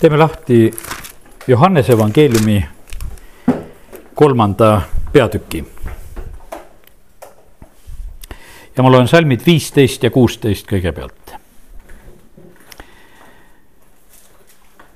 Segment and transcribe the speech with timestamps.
[0.00, 0.70] teeme lahti
[1.48, 2.64] Johannese evangeeliumi
[4.14, 4.80] kolmanda
[5.12, 5.64] peatüki.
[8.76, 11.34] ja ma loen salmid viisteist ja kuusteist kõigepealt.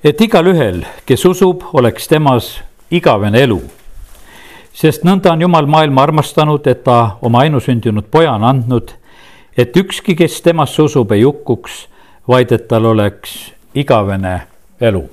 [0.05, 2.61] et igalühel, kes usub, oleks temas
[2.91, 3.63] igavene elu.
[4.73, 8.95] sest nõnda on Jumal maailma armastanud, et ta oma ainusündinud poja on andnud,
[9.57, 11.89] et ükski, kes temasse usub, ei hukkuks,
[12.29, 14.52] vaid et tal oleks igavene
[14.83, 15.11] elu.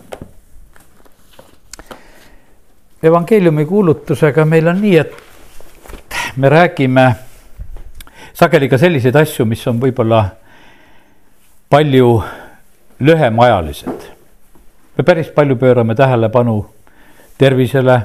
[3.03, 5.13] evangeeliumi kuulutusega meil on nii, et
[6.35, 7.15] me räägime
[8.33, 10.25] sageli ka selliseid asju, mis on võib-olla
[11.69, 12.23] palju
[12.99, 14.09] lühemaajalised.
[14.97, 16.65] me päris palju pöörame tähelepanu
[17.37, 18.01] tervisele,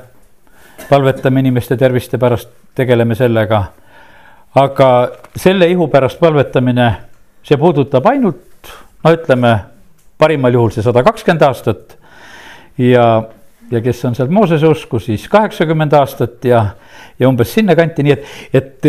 [0.88, 3.64] palvetame inimeste terviste pärast, tegeleme sellega.
[4.54, 6.94] aga selle ihu pärast palvetamine,
[7.42, 8.70] see puudutab ainult,
[9.04, 9.73] no ütleme
[10.18, 11.96] parimal juhul see sada kakskümmend aastat.
[12.78, 13.24] ja,
[13.70, 16.64] ja kes on seal Moosese usku, siis kaheksakümmend aastat ja,
[17.18, 18.88] ja umbes sinnakanti, nii et, et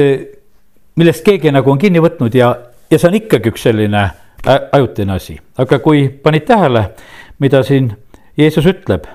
[0.95, 2.53] millest keegi nagu on kinni võtnud ja,
[2.89, 4.07] ja see on ikkagi üks selline
[4.45, 6.89] ajutine asi, aga kui panid tähele,
[7.39, 7.91] mida siin
[8.37, 9.07] Jeesus ütleb.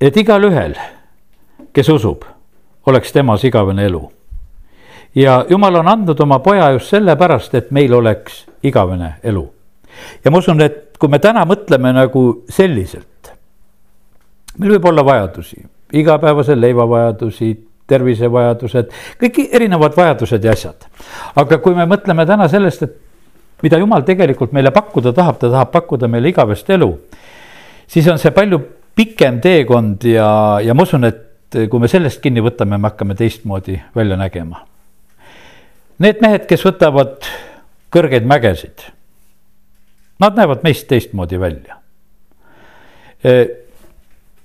[0.00, 0.74] et igalühel,
[1.72, 2.24] kes usub,
[2.86, 4.02] oleks temas igavene elu
[5.14, 9.44] ja jumal on andnud oma poja just sellepärast, et meil oleks igavene elu.
[10.24, 13.32] ja ma usun, et kui me täna mõtleme nagu selliselt,
[14.58, 17.52] meil võib olla vajadusi, igapäevase leivavajadusi,
[17.92, 20.86] tervisevajadused, kõik erinevad vajadused ja asjad.
[21.36, 22.96] aga kui me mõtleme täna sellest, et
[23.62, 26.92] mida jumal tegelikult meile pakkuda tahab, ta tahab pakkuda meile igavest elu,
[27.86, 28.62] siis on see palju
[28.96, 33.76] pikem teekond ja, ja ma usun, et kui me sellest kinni võtame, me hakkame teistmoodi
[33.96, 34.71] välja nägema
[36.02, 37.22] Need mehed, kes võtavad
[37.94, 38.88] kõrgeid mägesid,
[40.22, 41.76] nad näevad meist teistmoodi välja.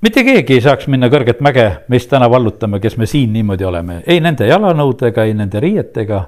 [0.01, 4.03] mitte keegi ei saaks minna kõrget mäge, meist täna vallutame, kes me siin niimoodi oleme,
[4.05, 6.21] ei nende jalanõudega, ei nende riietega,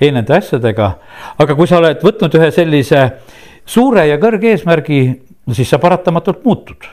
[0.00, 0.90] ei nende asjadega.
[1.38, 3.06] aga kui sa oled võtnud ühe sellise
[3.64, 5.00] suure ja kõrge eesmärgi,
[5.52, 6.90] siis sa paratamatult muutud.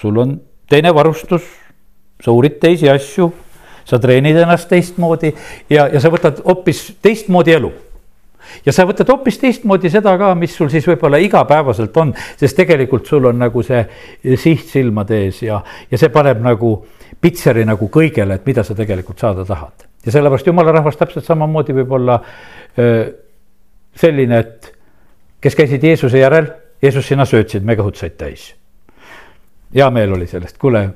[0.00, 1.42] sul on teine varustus,
[2.22, 3.32] sa uurid teisi asju
[3.84, 5.34] sa treenid ennast teistmoodi
[5.70, 7.72] ja, ja sa võtad hoopis teistmoodi elu
[8.66, 13.06] ja sa võtad hoopis teistmoodi seda ka, mis sul siis võib-olla igapäevaselt on, sest tegelikult
[13.08, 13.82] sul on nagu see
[14.40, 16.74] siht silmade ees ja, ja see paneb nagu
[17.20, 19.86] pitseri nagu kõigele, et mida sa tegelikult saada tahad.
[20.06, 22.20] ja sellepärast jumala rahvas täpselt samamoodi võib olla
[23.96, 24.72] selline, et
[25.40, 26.50] kes käisid Jeesuse järel,
[26.82, 28.54] Jeesus, sina söötsid megahutsaid täis.
[29.74, 30.88] hea meel oli sellest, kuule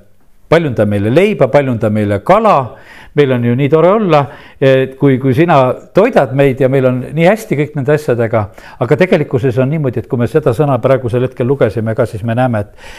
[0.54, 2.76] paljunda meile leiba, paljunda meile kala.
[3.14, 4.20] meil on ju nii tore olla,
[4.58, 5.58] et kui, kui sina
[5.94, 8.48] toidad meid ja meil on nii hästi kõik nende asjadega.
[8.80, 12.34] aga tegelikkuses on niimoodi, et kui me seda sõna praegusel hetkel lugesime ka, siis me
[12.34, 12.90] näeme, et,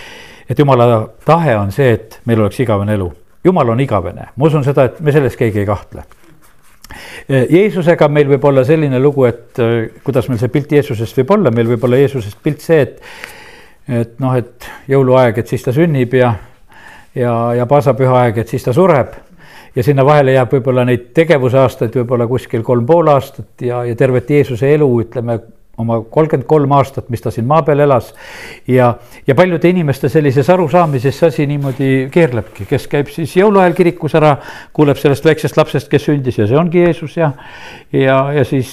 [0.49, 3.11] et jumala tahe on see, et meil oleks igavene elu.
[3.43, 6.07] jumal on igavene, ma usun seda, et me selles keegi ei kahtle.
[7.27, 9.59] Jeesusega meil võib olla selline lugu, et
[10.03, 13.01] kuidas meil see pilt Jeesusest võib olla, meil võib olla Jeesusest pilt see, et
[13.85, 16.31] et noh, et jõuluaeg, et siis ta sünnib ja
[17.15, 19.13] ja, ja paasapüha aeg, et siis ta sureb.
[19.75, 24.29] ja sinna vahele jääb võib-olla neid tegevusaastaid võib-olla kuskil kolm pool aastat ja, ja tervet
[24.29, 25.39] Jeesuse elu, ütleme
[25.77, 28.13] oma kolmkümmend kolm aastat, mis ta siin maa peal elas.
[28.67, 28.93] ja,
[29.27, 34.37] ja paljude inimeste sellises arusaamises see asi niimoodi keerlebki, kes käib siis jõuluajal kirikus ära,
[34.73, 37.33] kuuleb sellest väiksest lapsest, kes sündis ja see ongi Jeesus ja,
[37.91, 38.71] ja, ja siis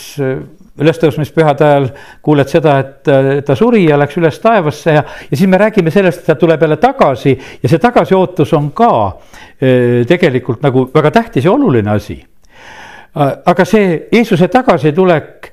[0.81, 1.89] ülestõusmispühade ajal
[2.25, 6.23] kuuled seda, et ta suri ja läks üles taevasse ja, ja siis me räägime sellest,
[6.23, 8.93] et ta tuleb jälle tagasi ja see tagasiootus on ka
[9.61, 12.17] e, tegelikult nagu väga tähtis ja oluline asi.
[13.15, 15.51] aga see Jeesuse tagasitulek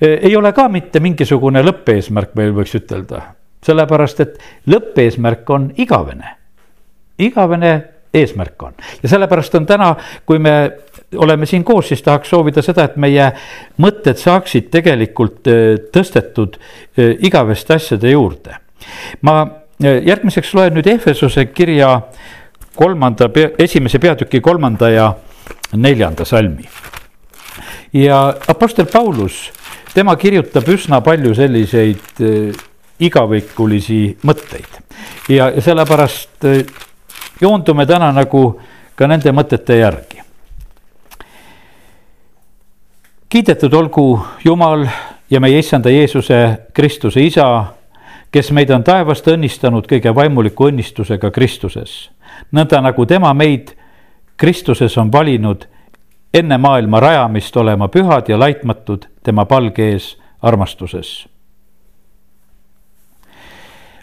[0.00, 3.22] ei ole ka mitte mingisugune lõppeesmärk, meil võiks ütelda,
[3.62, 6.34] sellepärast et lõppeesmärk on igavene,
[7.18, 7.72] igavene
[8.14, 9.94] eesmärk on ja sellepärast on täna,
[10.26, 10.54] kui me
[11.16, 13.30] oleme siin koos, siis tahaks soovida seda, et meie
[13.80, 18.58] mõtted saaksid tegelikult äh, tõstetud äh, igaveste asjade juurde.
[19.22, 22.00] ma äh, järgmiseks loen nüüd Ehvesuse kirja
[22.76, 25.12] kolmanda, esimese peatüki kolmanda ja
[25.72, 26.68] neljanda salmi.
[27.92, 29.50] ja Apostel Paulus,
[29.94, 32.20] tema kirjutab üsna palju selliseid
[33.00, 34.82] igavikulisi mõtteid
[35.28, 36.44] ja, ja sellepärast
[37.40, 38.60] joondume täna nagu
[38.96, 40.22] ka nende mõtete järgi.
[43.28, 44.86] kiidetud olgu Jumal
[45.30, 47.64] ja meie issanda Jeesuse Kristuse isa,
[48.30, 52.10] kes meid on taevast õnnistanud kõige vaimuliku õnnistusega Kristuses.
[52.52, 53.76] nõnda nagu tema meid
[54.36, 55.68] Kristuses on valinud
[56.34, 61.28] enne maailma rajamist olema pühad ja laitmatud tema palge ees armastuses.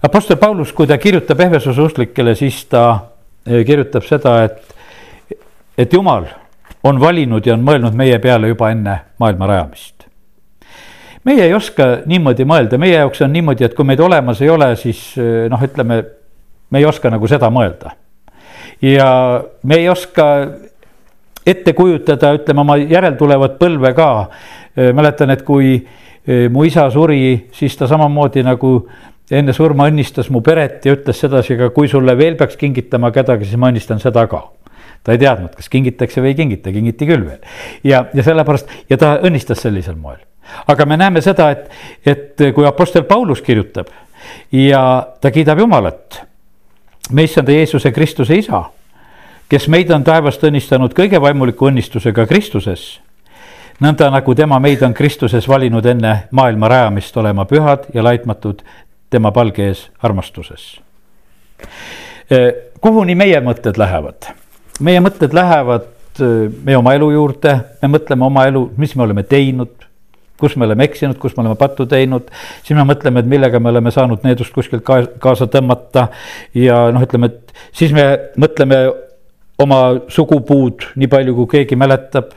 [0.03, 3.14] Apostel Paulus, kui ta kirjutab Ehvesuse usklikele, siis ta
[3.45, 5.37] kirjutab seda, et,
[5.77, 6.25] et Jumal
[6.83, 9.95] on valinud ja on mõelnud meie peale juba enne maailma rajamist
[11.25, 14.69] meie ei oska niimoodi mõelda, meie jaoks on niimoodi, et kui meid olemas ei ole,
[14.77, 15.01] siis
[15.49, 16.01] noh, ütleme,
[16.69, 17.95] me ei oska nagu seda mõelda.
[18.81, 19.09] ja
[19.63, 20.25] me ei oska
[21.45, 24.29] ette kujutada, ütleme oma järeltulevat põlve ka.
[24.93, 25.79] mäletan, et kui
[26.51, 28.87] mu isa suri, siis ta samamoodi nagu
[29.31, 33.47] enne surma õnnistas mu peret ja ütles sedasi, aga kui sulle veel peaks kingitama kedagi,
[33.47, 34.43] siis ma õnnistan seda ka
[35.05, 37.41] ta ei teadnud, kas kingitakse või ei kingita, kingiti küll veel.
[37.85, 40.17] ja, ja sellepärast ja ta õnnistas sellisel moel.
[40.67, 41.69] aga me näeme seda, et,
[42.05, 43.91] et kui Apostel Paulus kirjutab
[44.51, 44.81] ja
[45.21, 46.21] ta kiidab Jumalat,
[47.11, 48.63] me issanda Jeesuse Kristuse isa,
[49.49, 52.95] kes meid on taevast õnnistanud kõige vaimuliku õnnistusega Kristuses
[53.83, 58.63] nõnda nagu tema meid on Kristuses valinud enne maailma rajamist olema pühad ja laitmatud
[59.15, 60.75] tema palge ees armastuses.
[62.81, 64.31] kuhuni meie mõtted lähevad?
[64.83, 65.87] meie mõtted lähevad
[66.19, 69.85] äh, meie oma elu juurde, me mõtleme oma elu, mis me oleme teinud,
[70.39, 72.27] kus me oleme eksinud, kus me oleme pattu teinud,
[72.63, 76.09] siis me mõtleme, et millega me oleme saanud needust kuskilt kaasa tõmmata
[76.57, 78.07] ja noh, ütleme, et siis me
[78.41, 78.81] mõtleme
[79.63, 79.79] oma
[80.11, 82.33] sugupuud, nii palju kui keegi mäletab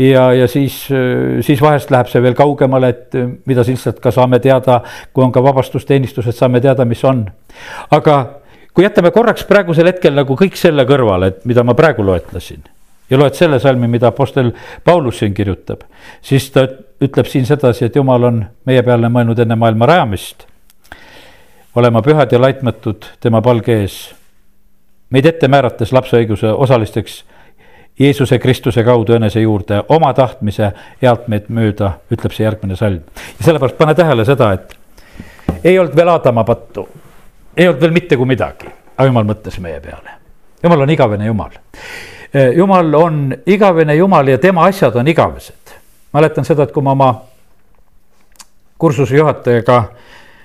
[0.00, 4.12] ja, ja siis, äh, siis vahest läheb see veel kaugemale, et äh, mida lihtsalt ka
[4.14, 4.80] saame teada,
[5.12, 7.26] kui on ka vabastusteenistused, saame teada, mis on.
[7.90, 8.18] aga
[8.74, 12.62] kui jätame korraks praegusel hetkel nagu kõik selle kõrvale, et mida ma praegu loetlesin
[13.10, 14.52] ja loed selle salmi, mida Apostel
[14.84, 15.82] Paulus siin kirjutab,
[16.22, 16.66] siis ta
[17.02, 20.46] ütleb siin sedasi, et Jumal on meie peale mõelnud enne maailma rajamist,
[21.74, 23.98] olema pühad ja laitmatud tema palge ees,
[25.10, 27.24] meid ette määrates lapseõiguse osalisteks
[28.00, 33.02] Jeesuse Kristuse kaudu enese juurde oma tahtmise healt meid mööda, ütleb see järgmine salm.
[33.38, 34.74] ja sellepärast pane tähele seda, et
[35.64, 36.88] ei olnud veel Aadama pattu
[37.56, 40.18] ei olnud veel mitte kui midagi, aga jumal mõtles meie peale.
[40.62, 41.56] jumal on igavene jumal.
[42.32, 45.76] Eh, jumal on igavene jumal ja tema asjad on igavesed.
[46.12, 47.10] mäletan seda, et kui ma oma
[48.78, 49.84] kursuse juhatajaga,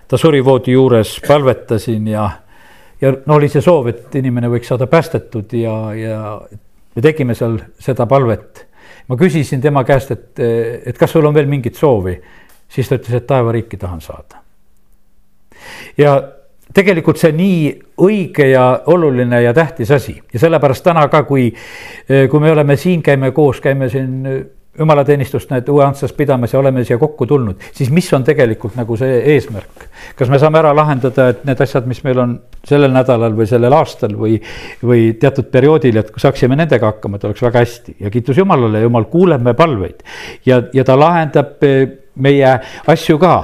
[0.08, 2.30] ta surivoodi juures palvetasin ja,
[3.02, 6.20] ja no oli see soov, et inimene võiks saada päästetud ja, ja
[6.96, 8.66] me tegime seal seda palvet.
[9.08, 10.40] ma küsisin tema käest, et,
[10.86, 12.16] et kas sul on veel mingit soovi,
[12.70, 14.42] siis ta ütles, et taevariiki tahan saada.
[15.98, 16.16] ja
[16.74, 17.60] tegelikult see nii
[18.02, 21.52] õige ja oluline ja tähtis asi ja sellepärast täna ka, kui,
[22.08, 24.24] kui me oleme siin, käime koos, käime siin
[24.80, 28.98] jumalateenistust need uue Antsas pidamas ja oleme siia kokku tulnud, siis mis on tegelikult nagu
[29.00, 29.88] see eesmärk?
[30.16, 32.36] kas me saame ära lahendada, et need asjad, mis meil on
[32.68, 34.38] sellel nädalal või sellel aastal või,
[34.84, 37.98] või teatud perioodil, et saaksime nendega hakkama, et oleks väga hästi?
[38.04, 40.04] Ja kiitus Jumalale, Jumal kuuleb meie palveid.
[40.46, 41.64] Ja, ja ta lahendab
[42.16, 42.56] meie
[42.92, 43.36] asju ka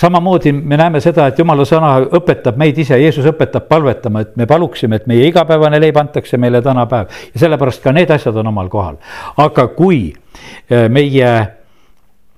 [0.00, 4.46] samamoodi me näeme seda, et jumala sõna õpetab meid ise, Jeesus õpetab palvetama, et me
[4.46, 8.68] paluksime, et meie igapäevane leib antakse meile tänapäev ja sellepärast ka need asjad on omal
[8.72, 8.98] kohal.
[9.36, 11.30] aga kui äh, meie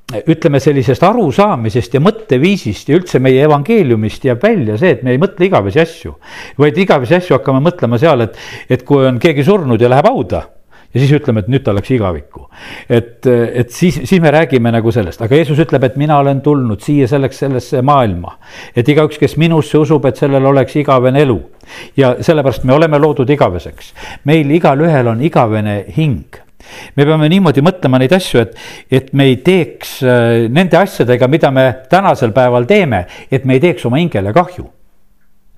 [0.08, 5.20] ütleme sellisest arusaamisest ja mõtteviisist ja üldse meie evangeeliumist jääb välja see, et me ei
[5.20, 6.14] mõtle igavesi asju,
[6.58, 8.38] vaid igavesi asju hakkame mõtlema seal, et,
[8.70, 10.46] et kui on keegi surnud ja läheb hauda
[10.94, 12.46] ja siis ütleme, et nüüd ta läks igavikku.
[12.88, 16.81] et, et siis, siis me räägime nagu sellest, aga Jeesus ütleb, et mina olen tulnud
[16.85, 18.38] siia selleks, sellesse maailma.
[18.76, 21.39] et igaüks, kes minusse usub, et sellel oleks igavene elu.
[21.96, 23.93] ja sellepärast me oleme loodud igaveseks.
[24.24, 26.41] meil igalühel on igavene hing
[26.96, 28.56] me peame niimoodi mõtlema neid asju, et,
[28.91, 33.63] et me ei teeks äh, nende asjadega, mida me tänasel päeval teeme, et me ei
[33.63, 34.67] teeks oma hingele kahju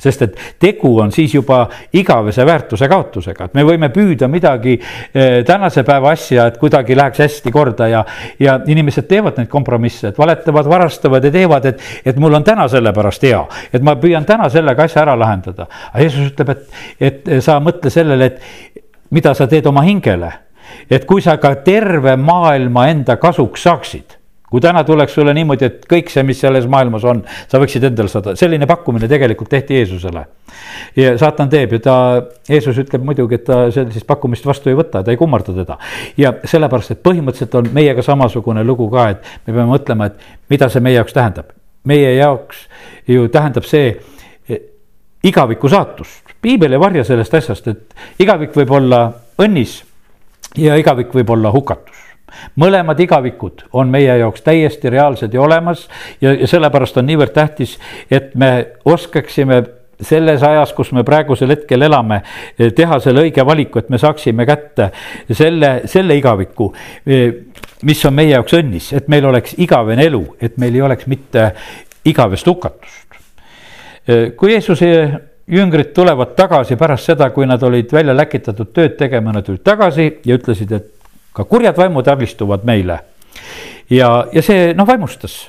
[0.00, 1.62] sest et tegu on siis juba
[1.96, 7.22] igavese väärtuse kaotusega, et me võime püüda midagi eh, tänase päeva asja, et kuidagi läheks
[7.24, 8.04] hästi korda ja,
[8.40, 12.68] ja inimesed teevad neid kompromisse, et valetavad, varastavad ja teevad, et, et mul on täna
[12.70, 13.40] sellepärast hea,
[13.72, 15.68] et ma püüan täna sellega asja ära lahendada.
[15.92, 20.32] aga Jeesus ütleb, et, et sa mõtle sellele, et mida sa teed oma hingele,
[20.90, 24.19] et kui sa ka terve maailma enda kasuks saaksid
[24.50, 28.10] kui täna tuleks sulle niimoodi, et kõik see, mis selles maailmas on, sa võiksid endale
[28.10, 30.24] saada, selline pakkumine tegelikult tehti Jeesusele.
[30.96, 31.96] ja saatan teeb ja ta,
[32.48, 35.78] Jeesus ütleb muidugi, et ta sellist pakkumist vastu ei võta, ta ei kummarda teda.
[36.18, 40.68] ja sellepärast, et põhimõtteliselt on meiega samasugune lugu ka, et me peame mõtlema, et mida
[40.68, 41.54] see meie jaoks tähendab.
[41.84, 42.66] meie jaoks
[43.06, 43.94] ju tähendab see
[44.48, 44.60] e,
[45.22, 49.06] igaviku saatust, piibel ei varja sellest asjast, et igavik võib olla
[49.38, 49.82] õnnis
[50.58, 52.09] ja igavik võib olla hukatus
[52.60, 55.88] mõlemad igavikud on meie jaoks täiesti reaalsed ja olemas
[56.20, 57.78] ja, ja sellepärast on niivõrd tähtis,
[58.10, 58.52] et me
[58.84, 59.62] oskaksime
[60.00, 62.22] selles ajas, kus me praegusel hetkel elame,
[62.56, 64.90] teha selle õige valiku, et me saaksime kätte
[65.28, 66.70] selle, selle igaviku,
[67.86, 71.50] mis on meie jaoks õnnis, et meil oleks igavene elu, et meil ei oleks mitte
[72.08, 73.18] igavest hukatust.
[74.36, 74.88] kui Jeesuse
[75.50, 80.06] jüngrid tulevad tagasi pärast seda, kui nad olid välja läkitatud tööd tegema, nad tulid tagasi
[80.26, 80.99] ja ütlesid, et
[81.32, 83.00] ka kurjad vaimud alistuvad meile.
[83.90, 85.40] ja, ja see noh, vaimustas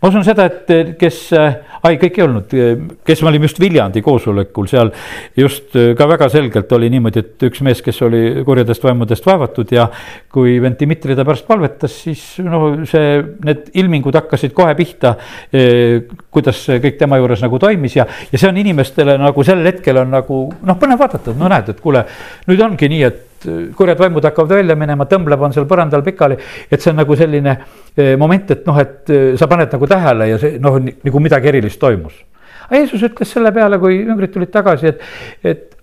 [0.00, 3.48] ma usun seda, et eh, kes, eh, ai, kõik ei olnud, eh, kes me olime
[3.48, 4.92] just Viljandi koosolekul, seal
[5.36, 9.86] just ka väga selgelt oli niimoodi, et üks mees, kes oli kurjadest vaimudest vaevatud ja
[10.32, 15.16] kui vend Dmitri ta pärast palvetas, siis no see, need ilmingud hakkasid kohe pihta.
[16.30, 20.00] kuidas see kõik tema juures nagu toimis ja, ja see on inimestele nagu sel hetkel
[20.00, 22.04] on nagu noh, põnev vaadata, no näed, et kuule,
[22.48, 26.36] nüüd ongi nii, et et kurjad vaimud hakkavad välja minema, tõmbleb on seal põrandal pikali.
[26.70, 27.56] et see on nagu selline
[27.96, 31.48] eh, moment, et noh, et eh, sa paned nagu tähele ja see noh, nagu midagi
[31.48, 32.14] erilist toimus.
[32.66, 35.00] aga Jeesus ütles selle peale, kui üngrid tulid tagasi, et,
[35.44, 35.78] et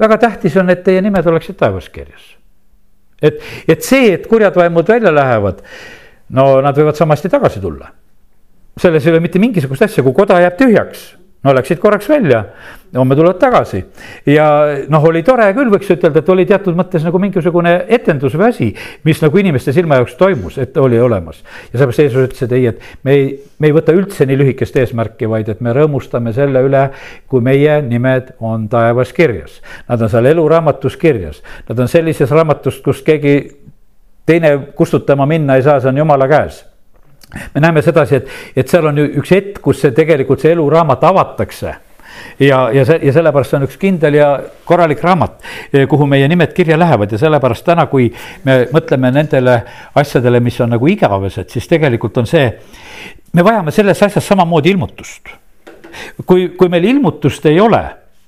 [0.00, 2.34] väga tähtis on, et teie nimed oleksid taevas kirjas.
[3.22, 5.60] et, et see, et kurjad vaimud välja lähevad,
[6.30, 7.92] no nad võivad samasti tagasi tulla.
[8.80, 11.12] selles ei ole mitte mingisugust asja, kui koda jääb tühjaks
[11.44, 12.44] no läksid korraks välja,
[12.96, 13.84] homme tulevad tagasi.
[14.26, 14.46] ja
[14.88, 18.68] noh, oli tore küll, võiks ütelda, et oli teatud mõttes nagu mingisugune etendus või asi,
[19.04, 21.42] mis nagu inimeste silma jaoks toimus, et oli olemas.
[21.72, 24.76] ja sellepärast Jeesus ütles, et ei, et me ei, me ei võta üldse nii lühikest
[24.80, 26.86] eesmärki, vaid et me rõõmustame selle üle,
[27.28, 29.60] kui meie nimed on taevas kirjas.
[29.88, 33.36] Nad on seal eluraamatus kirjas, nad on sellises raamatus, kus keegi
[34.26, 36.64] teine kustutama minna ei saa, see on jumala käes
[37.54, 41.74] me näeme sedasi, et, et seal on üks hetk, kus see tegelikult see eluraamat avatakse
[42.38, 44.28] ja, ja see ja sellepärast see on üks kindel ja
[44.68, 45.38] korralik raamat,
[45.90, 48.10] kuhu meie nimed kirja lähevad ja sellepärast täna, kui
[48.44, 49.60] me mõtleme nendele
[50.00, 52.50] asjadele, mis on nagu igavesed, siis tegelikult on see.
[53.32, 55.28] me vajame selles asjas samamoodi ilmutust.
[56.26, 57.84] kui, kui meil ilmutust ei ole,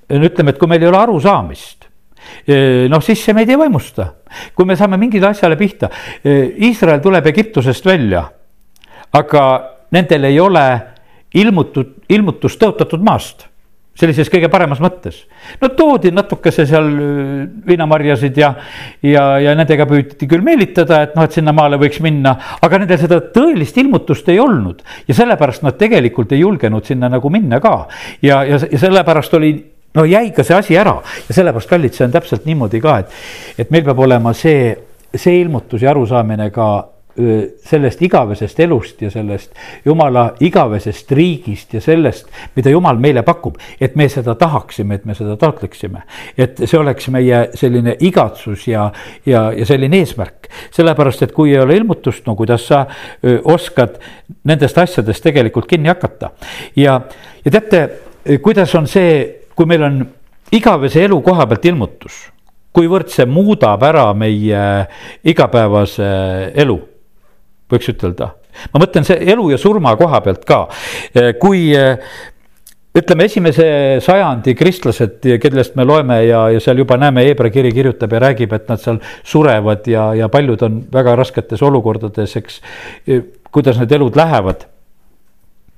[0.09, 1.87] ütleme, et kui meil ei ole arusaamist
[2.89, 4.13] noh, siis see meid ei vaimusta.
[4.55, 5.89] kui me saame mingile asjale pihta,
[6.23, 8.25] Iisrael tuleb Egiptusest välja
[9.13, 9.43] aga
[9.91, 10.65] nendel ei ole
[11.37, 13.47] ilmutud, ilmutust tõotatud maast
[13.97, 15.23] sellises kõige paremas mõttes.
[15.61, 18.51] no toodi natukese seal äh, viinamarjasid ja,
[19.05, 23.19] ja, ja nendega püüti küll meelitada, et noh, et sinnamaale võiks minna, aga nendel seda
[23.33, 24.83] tõelist ilmutust ei olnud.
[25.07, 27.87] ja sellepärast nad tegelikult ei julgenud sinna nagu minna ka.
[28.21, 29.55] ja, ja, ja sellepärast oli,
[29.97, 33.17] no jäi ka see asi ära ja sellepärast, kallid, see on täpselt niimoodi ka, et,
[33.65, 34.75] et meil peab olema see,
[35.15, 36.69] see ilmutus ja arusaamine ka
[37.17, 39.55] sellest igavesest elust ja sellest
[39.85, 45.15] jumala igavesest riigist ja sellest, mida jumal meile pakub, et me seda tahaksime, et me
[45.17, 46.03] seda taotleksime.
[46.37, 48.91] et see oleks meie selline igatsus ja,
[49.25, 52.85] ja, ja selline eesmärk, sellepärast et kui ei ole ilmutust, no kuidas sa
[53.43, 53.97] oskad
[54.45, 56.31] nendest asjadest tegelikult kinni hakata.
[56.75, 57.01] ja,
[57.45, 57.83] ja teate,
[58.41, 60.03] kuidas on see, kui meil on
[60.51, 62.27] igavese elu koha pealt ilmutus
[62.77, 64.61] kuivõrd see muudab ära meie
[65.25, 66.05] igapäevase
[66.53, 66.77] elu
[67.71, 68.31] võiks ütelda.
[68.73, 70.63] ma mõtlen see elu ja surma koha pealt ka,
[71.13, 71.99] eh, kui eh,
[72.97, 73.67] ütleme, esimese
[74.01, 78.55] sajandi kristlased, kellest me loeme ja, ja seal juba näeme, Hebra kiri kirjutab ja räägib,
[78.57, 78.97] et nad seal
[79.27, 82.61] surevad ja, ja paljud on väga rasketes olukordades, eks.
[83.07, 83.21] Eh,
[83.51, 84.65] kuidas need elud lähevad.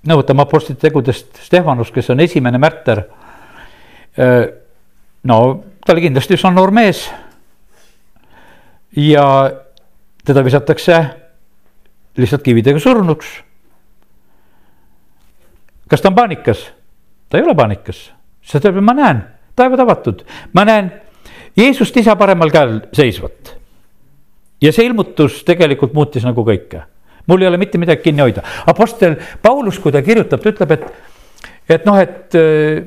[0.10, 3.04] no võtame Apostlite tegudest Stefanus, kes on esimene märter.
[5.24, 5.38] no
[5.86, 7.10] ta oli kindlasti üsna noor mees.
[8.96, 9.52] ja
[10.26, 10.98] teda visatakse
[12.18, 13.28] lihtsalt kividega surnuks.
[15.90, 16.72] kas ta on paanikas?
[17.30, 18.10] ta ei ole paanikas,
[18.42, 19.22] sest ta ütleb, ma näen,
[19.56, 20.24] taevad avatud,
[20.54, 20.92] ma näen
[21.58, 23.56] Jeesust isa paremal käel seisvat.
[24.62, 26.84] ja see ilmutus tegelikult muutis nagu kõike,
[27.28, 30.88] mul ei ole mitte midagi kinni hoida, Apostel Paulus, kui ta kirjutab, ta ütleb, et,
[31.70, 32.82] et noh, et äh,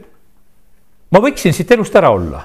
[1.10, 2.42] ma võiksin siit elust ära olla.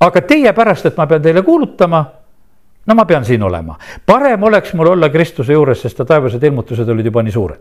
[0.00, 2.04] aga teie pärast, et ma pean teile kuulutama
[2.90, 6.88] no ma pean siin olema, parem oleks mul olla Kristuse juures, sest ta taevased ilmutused
[6.90, 7.60] olid juba nii suured.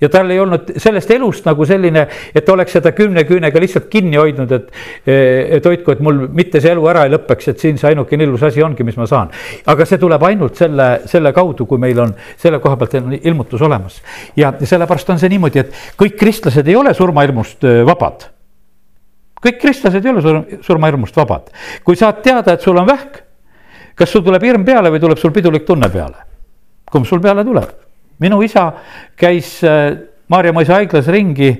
[0.00, 4.16] ja tal ei olnud sellest elust nagu selline, et oleks seda kümne küünega lihtsalt kinni
[4.16, 4.72] hoidnud, et.
[5.06, 8.48] et hoidku, et mul mitte see elu ära ei lõpeks, et siin see ainukene ilus
[8.48, 9.30] asi ongi, mis ma saan.
[9.68, 14.00] aga see tuleb ainult selle, selle kaudu, kui meil on selle koha pealt ilmutus olemas.
[14.36, 18.30] ja sellepärast on see niimoodi, et kõik kristlased ei ole surmahirmust vabad
[19.40, 21.48] kõik kristlased ei ole surmahirmust vabad,
[21.84, 23.26] kui saad teada, et sul on vähk
[23.94, 26.26] kas sul tuleb hirm peale või tuleb sul pidulik tunne peale?
[26.90, 27.74] kumb sul peale tuleb?
[28.20, 28.70] minu isa
[29.16, 29.96] käis äh,
[30.30, 31.50] Maarja mõisa haiglas ringi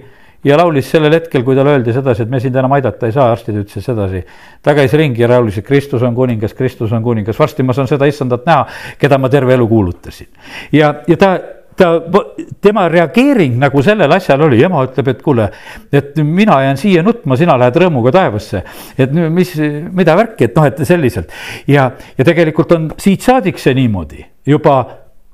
[0.45, 3.33] ja laulis sellel hetkel, kui talle öeldi sedasi, et me sind enam aidata ei saa,
[3.35, 4.23] arstid ütlesid sedasi.
[4.63, 7.91] ta käis ringi ja laulis, et Kristus on kuningas, Kristus on kuningas, varsti ma saan
[7.91, 8.67] seda issandat näha,
[8.99, 10.29] keda ma terve elu kuulutasin.
[10.73, 11.33] ja, ja ta
[11.81, 12.23] ta,
[12.63, 15.49] tema reageering nagu sellele asjale oli, ema ütleb, et kuule,
[15.93, 18.63] et mina jään siia nutma, sina lähed rõõmuga taevasse.
[18.99, 19.55] et mis,
[19.97, 21.33] mida värki, et noh, et selliselt.
[21.71, 24.83] Ja, ja tegelikult on siit saadik see niimoodi juba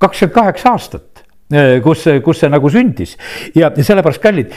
[0.01, 1.27] kakskümmend kaheksa aastat
[1.83, 3.15] kus, kus see nagu sündis.
[3.55, 4.51] Ja, ja sellepärast kallid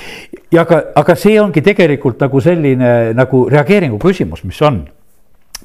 [0.52, 4.82] ja aga, aga see ongi tegelikult nagu selline nagu reageeringu küsimus, mis on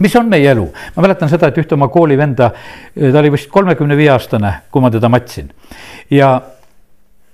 [0.04, 2.52] mis on meie elu, ma mäletan seda, et ühte oma koolivenda,
[2.96, 5.52] ta oli vist kolmekümne viie aastane, kui ma teda matsin
[6.12, 6.34] ja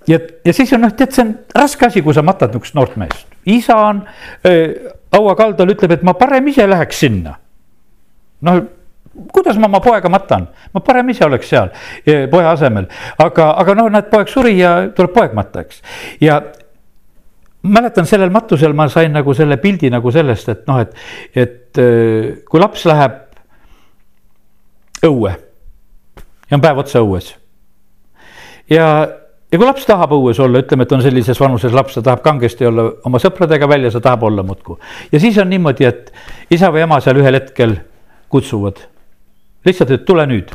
[0.08, 2.98] ja, ja siis on noh, tead, see on raske asi, kui sa matad niisugust noort
[3.02, 3.26] meest.
[3.46, 4.04] isa on
[4.48, 7.36] äh, hauakaldal, ütleb, et ma parem ise läheks sinna.
[8.48, 8.62] noh,
[9.34, 11.70] kuidas ma oma poega matan, ma parem ise oleks seal
[12.32, 12.88] poja asemel,
[13.20, 15.82] aga, aga noh, näed, poeg suri ja tuleb poeg matta, eks.
[16.24, 16.42] ja
[17.64, 20.96] mäletan sellel matusel ma sain nagu selle pildi nagu sellest, et noh, et,
[21.36, 21.82] et
[22.50, 23.20] kui laps läheb
[25.06, 27.34] õue ja on päev otsa õues
[28.70, 28.88] ja
[29.52, 32.68] ja kui laps tahab õues olla, ütleme, et on sellises vanuses laps, ta tahab kangesti
[32.70, 34.78] olla oma sõpradega väljas, ta tahab olla muudkui.
[35.12, 36.12] ja siis on niimoodi, et
[36.50, 37.76] isa või ema seal ühel hetkel
[38.32, 38.80] kutsuvad
[39.68, 40.54] lihtsalt, et tule nüüd.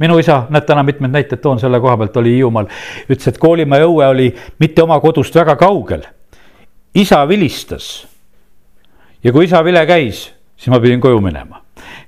[0.00, 2.68] Minu isa, näed täna mitmed näited toon selle koha pealt, oli Hiiumaal,
[3.08, 4.28] ütles, et koolimaja õue oli
[4.62, 6.06] mitte oma kodust väga kaugel.
[6.94, 8.06] isa vilistas.
[9.24, 11.60] ja kui isa vile käis, siis ma pidin koju minema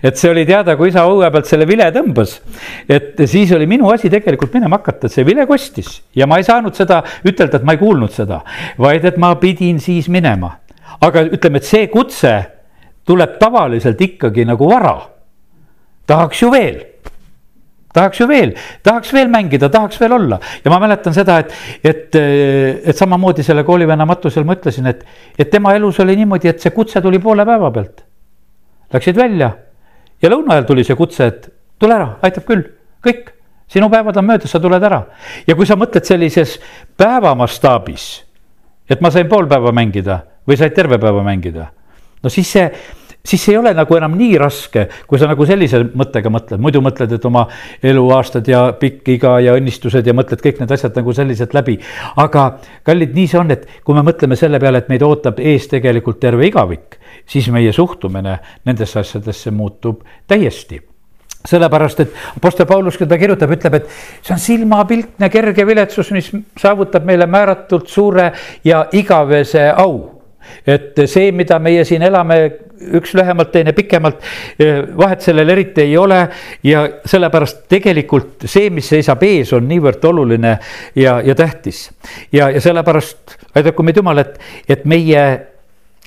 [0.02, 2.34] et see oli teada, kui isa õue pealt selle vile tõmbas,
[2.90, 6.74] et siis oli minu asi tegelikult minema hakata, see vile kostis ja ma ei saanud
[6.74, 8.42] seda ütelda, et ma ei kuulnud seda,
[8.82, 10.58] vaid et ma pidin siis minema.
[11.00, 12.32] aga ütleme, et see kutse
[13.06, 14.98] tuleb tavaliselt ikkagi nagu vara.
[16.06, 16.91] tahaks ju veel
[17.92, 21.52] tahaks ju veel, tahaks veel mängida, tahaks veel olla ja ma mäletan seda, et,
[21.84, 25.04] et, et samamoodi selle koolivenna matusel ma ütlesin, et,
[25.38, 28.02] et tema elus oli niimoodi, et see kutse tuli poole päeva pealt.
[28.92, 29.52] Läksid välja
[30.22, 31.48] ja lõuna ajal tuli see kutse, et
[31.82, 32.64] tule ära, aitab küll,
[33.04, 33.32] kõik,
[33.72, 35.02] sinu päevad on möödas, sa tuled ära.
[35.46, 36.58] ja kui sa mõtled sellises
[36.96, 38.24] päeva mastaabis,
[38.90, 41.70] et ma sain pool päeva mängida või said terve päeva mängida,
[42.22, 42.68] no siis see
[43.26, 47.14] siis ei ole nagu enam nii raske, kui sa nagu sellise mõttega mõtled, muidu mõtled,
[47.14, 47.46] et oma
[47.82, 51.78] eluaastad ja pikk iga ja õnnistused ja mõtled kõik need asjad nagu selliselt läbi.
[52.16, 52.46] aga
[52.82, 56.20] kallid, nii see on, et kui me mõtleme selle peale, et meid ootab ees tegelikult
[56.20, 60.80] terve igavik, siis meie suhtumine nendesse asjadesse muutub täiesti.
[61.42, 63.88] Sellepärast, et Apostel Paulus, kui ta kirjutab, ütleb, et
[64.22, 68.28] see on silmapiltne kerge viletsus, mis saavutab meile määratult suure
[68.64, 70.11] ja igavese au
[70.66, 72.38] et see, mida meie siin elame,
[72.98, 74.22] üks lühemalt, teine pikemalt,
[74.58, 76.28] eh, vahet sellel eriti ei ole.
[76.62, 80.58] ja sellepärast tegelikult see, mis seisab ees, on niivõrd oluline
[80.94, 81.90] ja, ja tähtis.
[82.32, 85.24] ja, ja sellepärast aidaku meid Jumal, et, et meie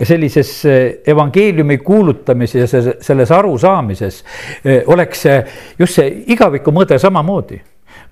[0.03, 4.23] sellises eh, evangeeliumi kuulutamises ja selles arusaamises
[4.65, 5.39] eh, oleks see
[5.79, 7.61] just see igaviku mõõde samamoodi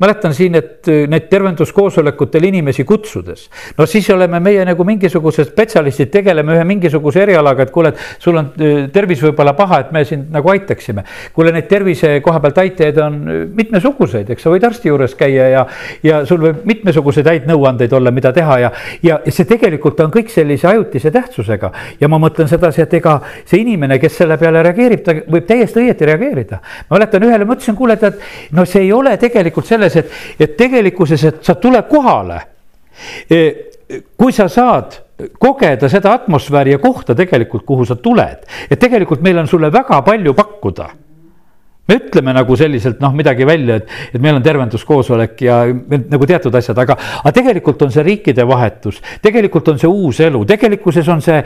[0.04, 6.12] mäletan siin, et äh, neid tervenduskoosolekutel inimesi kutsudes, no siis oleme meie nagu mingisugused spetsialistid,
[6.13, 10.04] tegeleme ühe mingisuguse erialaga, et kuule, et sul on äh, tervis võib-olla paha, et me
[10.08, 11.06] sind nagu aitaksime.
[11.34, 15.50] kuule, neid tervise koha pealt aitajaid on äh, mitmesuguseid, eks sa võid arsti juures käia
[15.54, 15.66] ja,
[16.04, 20.32] ja sul võib mitmesuguseid häid nõuandeid olla, mida teha ja, ja see tegelikult on kõik
[20.34, 21.72] sellise ajutise tähtsusega.
[22.02, 25.84] ja ma mõtlen sedasi, et ega see inimene, kes selle peale reageerib, ta võib täiesti
[25.84, 26.60] õieti reageerida.
[26.89, 30.43] ma mäletan ühele, ma ütlesin, kuule, et no see ei ole tegelikult selle selles, et,
[30.47, 32.41] et tegelikkuses, et sa tule kohale.
[33.29, 33.39] E,
[34.17, 34.99] kui sa saad
[35.39, 40.01] kogeda seda atmosfääri ja kohta tegelikult, kuhu sa tuled, et tegelikult meil on sulle väga
[40.06, 40.89] palju pakkuda
[41.88, 46.56] me ütleme nagu selliselt noh, midagi välja, et, et meil on tervenduskoosolek ja nagu teatud
[46.56, 51.24] asjad, aga, aga tegelikult on see riikide vahetus, tegelikult on see uus elu, tegelikkuses on
[51.24, 51.41] see,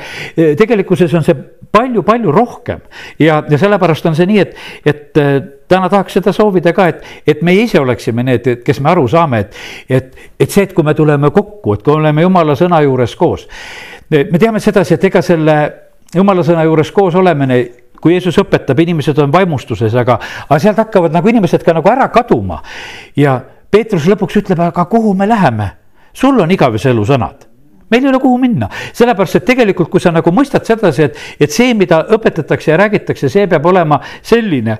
[0.59, 1.37] tegelikkuses on see
[1.73, 2.83] palju-palju rohkem.
[3.19, 4.53] ja, ja sellepärast on see nii, et,
[4.85, 8.93] et äh, täna tahaks seda soovida ka, et, et meie ise oleksime need, kes me
[8.93, 12.55] aru saame, et, et, et see, et kui me tuleme kokku, et kui oleme jumala
[12.59, 13.49] sõna juures koos.
[14.13, 15.57] me teame sedasi, et ega selle
[16.15, 17.59] jumala sõna juures koos olemine
[18.01, 22.09] kui Jeesus õpetab, inimesed on vaimustuses, aga, aga sealt hakkavad nagu inimesed ka nagu ära
[22.13, 22.61] kaduma.
[23.15, 23.39] ja
[23.71, 25.71] Peetrus lõpuks ütleb, aga kuhu me läheme?
[26.17, 27.45] sul on igavese elu sõnad
[27.91, 31.53] meil ei ole kuhu minna, sellepärast et tegelikult, kui sa nagu mõistad sedasi, et, et
[31.53, 34.77] see, mida õpetatakse ja räägitakse, see peab olema selline,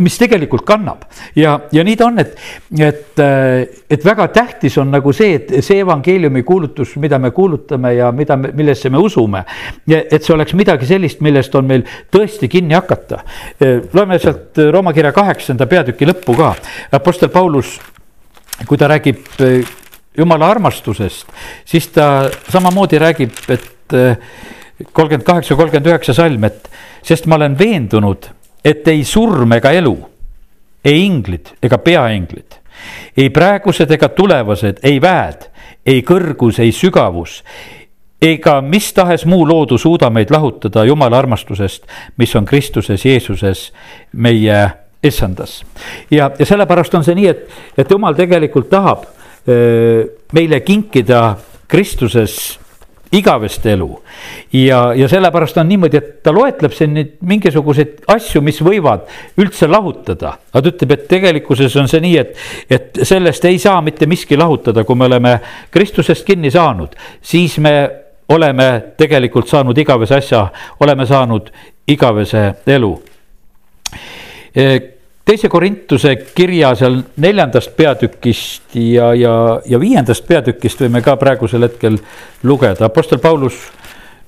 [0.00, 1.04] mis tegelikult kannab
[1.36, 2.32] ja, ja nii ta on, et,
[2.80, 3.20] et,
[3.92, 8.36] et väga tähtis on nagu see, et see evangeeliumi kuulutus, mida me kuulutame ja mida
[8.40, 9.44] me, millesse me usume.
[9.86, 13.20] et see oleks midagi sellist, millest on meil tõesti kinni hakata.
[13.92, 16.54] loeme sealt Rooma kirja kaheksanda peatüki lõppu ka,
[16.96, 17.76] Apostel Paulus,
[18.68, 19.60] kui ta räägib eh,
[20.16, 21.28] jumala armastusest,
[21.68, 23.68] siis ta samamoodi räägib, et
[24.92, 26.70] kolmkümmend kaheksa, kolmkümmend üheksa salm, et
[27.04, 28.28] sest ma olen veendunud
[28.64, 29.94] et ei surm ega elu,
[30.84, 32.58] ei inglid ega peainglid,
[33.16, 35.48] ei praegused ega tulevased, ei väed,
[35.86, 37.40] ei kõrgus, ei sügavus
[38.22, 43.72] ega mis tahes muu loodu suuda meid lahutada Jumala armastusest, mis on Kristuses Jeesuses
[44.12, 44.60] meie
[45.02, 45.64] issandas.
[46.10, 47.48] ja, ja sellepärast on see nii, et,
[47.78, 49.08] et Jumal tegelikult tahab
[50.32, 51.32] meile kinkida
[51.68, 52.60] Kristuses
[53.12, 53.88] igavest elu.
[54.52, 59.08] ja, ja sellepärast on niimoodi, et ta loetleb siin nüüd mingisuguseid asju, mis võivad
[59.40, 60.36] üldse lahutada.
[60.52, 62.36] aga ta ütleb, et tegelikkuses on see nii, et,
[62.70, 65.38] et sellest ei saa mitte miski lahutada, kui me oleme
[65.70, 67.76] Kristusest kinni saanud, siis me
[68.32, 70.46] oleme tegelikult saanud igavese asja,
[70.80, 71.52] oleme saanud
[71.92, 72.94] igavese elu
[75.24, 79.34] teise Korintuse kirja seal neljandast peatükist ja, ja,
[79.66, 81.98] ja viiendast peatükist võime ka praegusel hetkel
[82.42, 83.58] lugeda, Apostel Paulus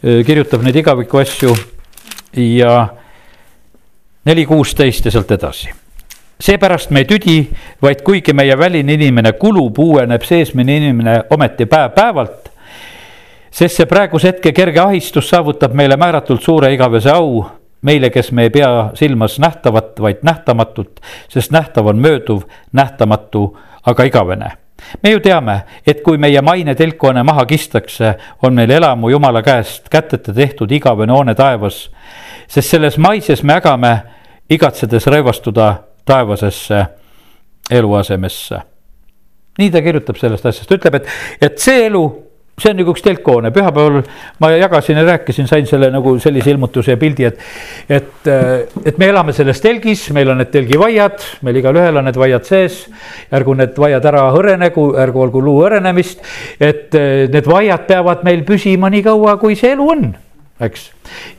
[0.02, 1.54] eh, kirjutab neid igaviku asju
[2.38, 2.76] ja
[4.24, 5.72] neli kuusteist ja sealt edasi.
[6.40, 7.36] seepärast me ei tüdi,
[7.82, 12.50] vaid kuigi meie väline inimene kulub, uueneb seesmine inimene ometi päev-päevalt.
[13.50, 17.44] sest see praeguse hetke kerge ahistus saavutab meile määratult suure igavese au
[17.84, 23.46] meile, kes me ei pea silmas nähtavat, vaid nähtamatut, sest nähtav on mööduv, nähtamatu
[23.86, 24.52] aga igavene
[25.02, 29.88] me ju teame, et kui meie maine telkhoone maha kistakse, on meil elamu Jumala käest
[29.92, 31.90] kätete tehtud igavene hoone taevas.
[32.48, 34.02] sest selles maises me ägame,
[34.50, 36.86] igatsedes rõivastuda taevasesse
[37.70, 38.60] eluasemesse.
[39.58, 41.08] nii ta kirjutab sellest asjast, ütleb, et,
[41.40, 42.04] et see elu
[42.58, 44.04] see on nagu üks telkhoone, pühapäeval
[44.42, 47.40] ma jagasin ja rääkisin, sain selle nagu sellise ilmutuse ja pildi, et.
[47.88, 48.32] et,
[48.86, 52.84] et me elame selles telgis, meil on need telgivaiad, meil igalühel on need vaiad sees.
[53.34, 56.22] ärgu need vaiad ära hõrenegu, ärgu olgu luu hõrenemist,
[56.62, 60.06] et need vaiad peavad meil püsima nii kaua, kui see elu on
[60.60, 60.92] eks.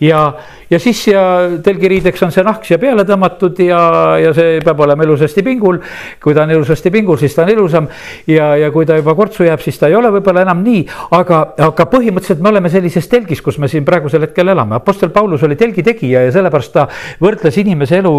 [0.04, 0.34] ja,
[0.70, 1.22] ja siis ja
[1.64, 3.80] telgiriideks on see nahk siia peale tõmmatud ja,
[4.20, 5.80] ja see peab olema ilusasti pingul.
[6.24, 7.88] kui ta on ilusasti pingul, siis ta on ilusam
[8.28, 10.84] ja, ja kui ta juba kortsu jääb, siis ta ei ole võib-olla enam nii.
[11.16, 15.48] aga, aga põhimõtteliselt me oleme sellises telgis, kus me siin praegusel hetkel elame, Apostel Paulus
[15.48, 16.88] oli telgi tegija ja sellepärast ta
[17.24, 18.14] võrdles inimese elu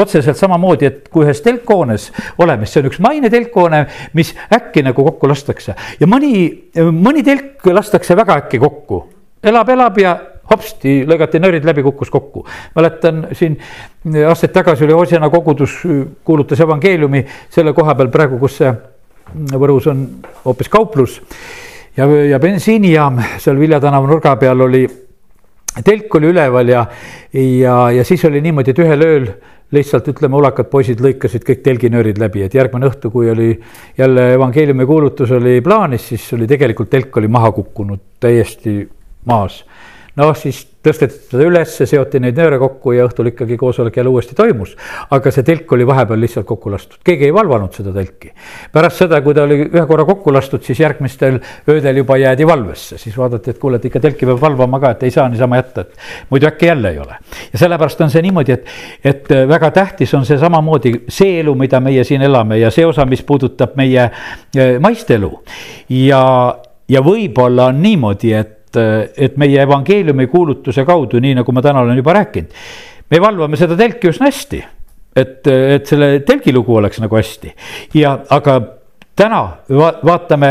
[0.00, 3.84] otseselt samamoodi, et kui ühes telkhoones oleme, siis see on üks maine telkhoone,
[4.16, 6.46] mis äkki nagu kokku lastakse ja mõni,
[6.96, 9.04] mõni telk lastakse väga äkki kokku
[9.44, 10.14] elab, elab ja
[10.50, 12.44] hopsti lõigati nörid läbi, kukkus kokku.
[12.76, 13.58] mäletan siin
[14.28, 15.80] aastaid tagasi oli Osjana kogudus,
[16.24, 18.72] kuulutas evangeeliumi selle koha peal praegu, kus see
[19.30, 20.06] Võrus on
[20.44, 21.20] hoopis kauplus.
[21.96, 24.82] ja, ja bensiinijaam seal Vilja tänava nurga peal oli,
[25.84, 26.84] telk oli üleval ja,
[27.32, 29.32] ja, ja siis oli niimoodi, et ühel ööl
[29.70, 33.52] lihtsalt ütleme, ulakad poisid lõikasid kõik telginöörid läbi, et järgmine õhtu, kui oli
[33.98, 38.80] jälle evangeeliumi kuulutus oli plaanis, siis oli tegelikult telk oli maha kukkunud täiesti
[39.24, 39.64] maas.
[40.16, 44.34] noh, siis tõsteti teda üles, seoti neid nööre kokku ja õhtul ikkagi koosolek jälle uuesti
[44.36, 44.72] toimus.
[45.12, 48.32] aga see telk oli vahepeal lihtsalt kokku lastud, keegi ei valvanud seda telki.
[48.72, 52.98] pärast seda, kui ta oli ühe korra kokku lastud, siis järgmistel öödel juba jäädi valvesse,
[52.98, 55.84] siis vaadati, et kuule, et ikka telki peab valvama ka, et ei saa niisama jätta,
[55.84, 57.18] et muidu äkki jälle ei ole.
[57.52, 58.72] ja sellepärast on see niimoodi, et,
[59.04, 63.04] et väga tähtis on see samamoodi see elu, mida meie siin elame ja see osa,
[63.04, 64.08] mis puudutab meie
[64.56, 65.30] eh, maist elu
[66.06, 66.22] ja,
[66.88, 71.84] ja võib-olla on niimoodi, et et, et meie evangeeliumi kuulutuse kaudu, nii nagu ma täna
[71.84, 72.58] olen juba rääkinud,
[73.10, 74.64] me valvame seda telki üsna hästi.
[75.16, 77.50] et, et selle telgi lugu oleks nagu hästi
[77.98, 78.60] ja, aga
[79.18, 79.40] täna
[79.74, 80.50] va vaatame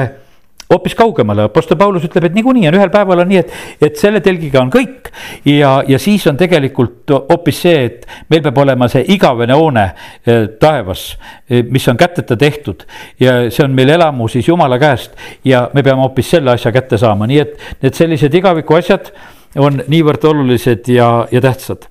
[0.73, 3.53] hoopis kaugemale, Apostel Paulus ütleb, et niikuinii on ühel päeval on nii, et,
[3.87, 5.09] et selle telgiga on kõik.
[5.45, 10.45] ja, ja siis on tegelikult hoopis see, et meil peab olema see igavene hoone eh,
[10.61, 11.07] taevas,
[11.49, 12.85] eh, mis on käteta tehtud.
[13.19, 17.01] ja see on meil elamu siis jumala käest ja me peame hoopis selle asja kätte
[17.01, 19.09] saama, nii et need sellised igaviku asjad
[19.57, 21.89] on niivõrd olulised ja, ja tähtsad.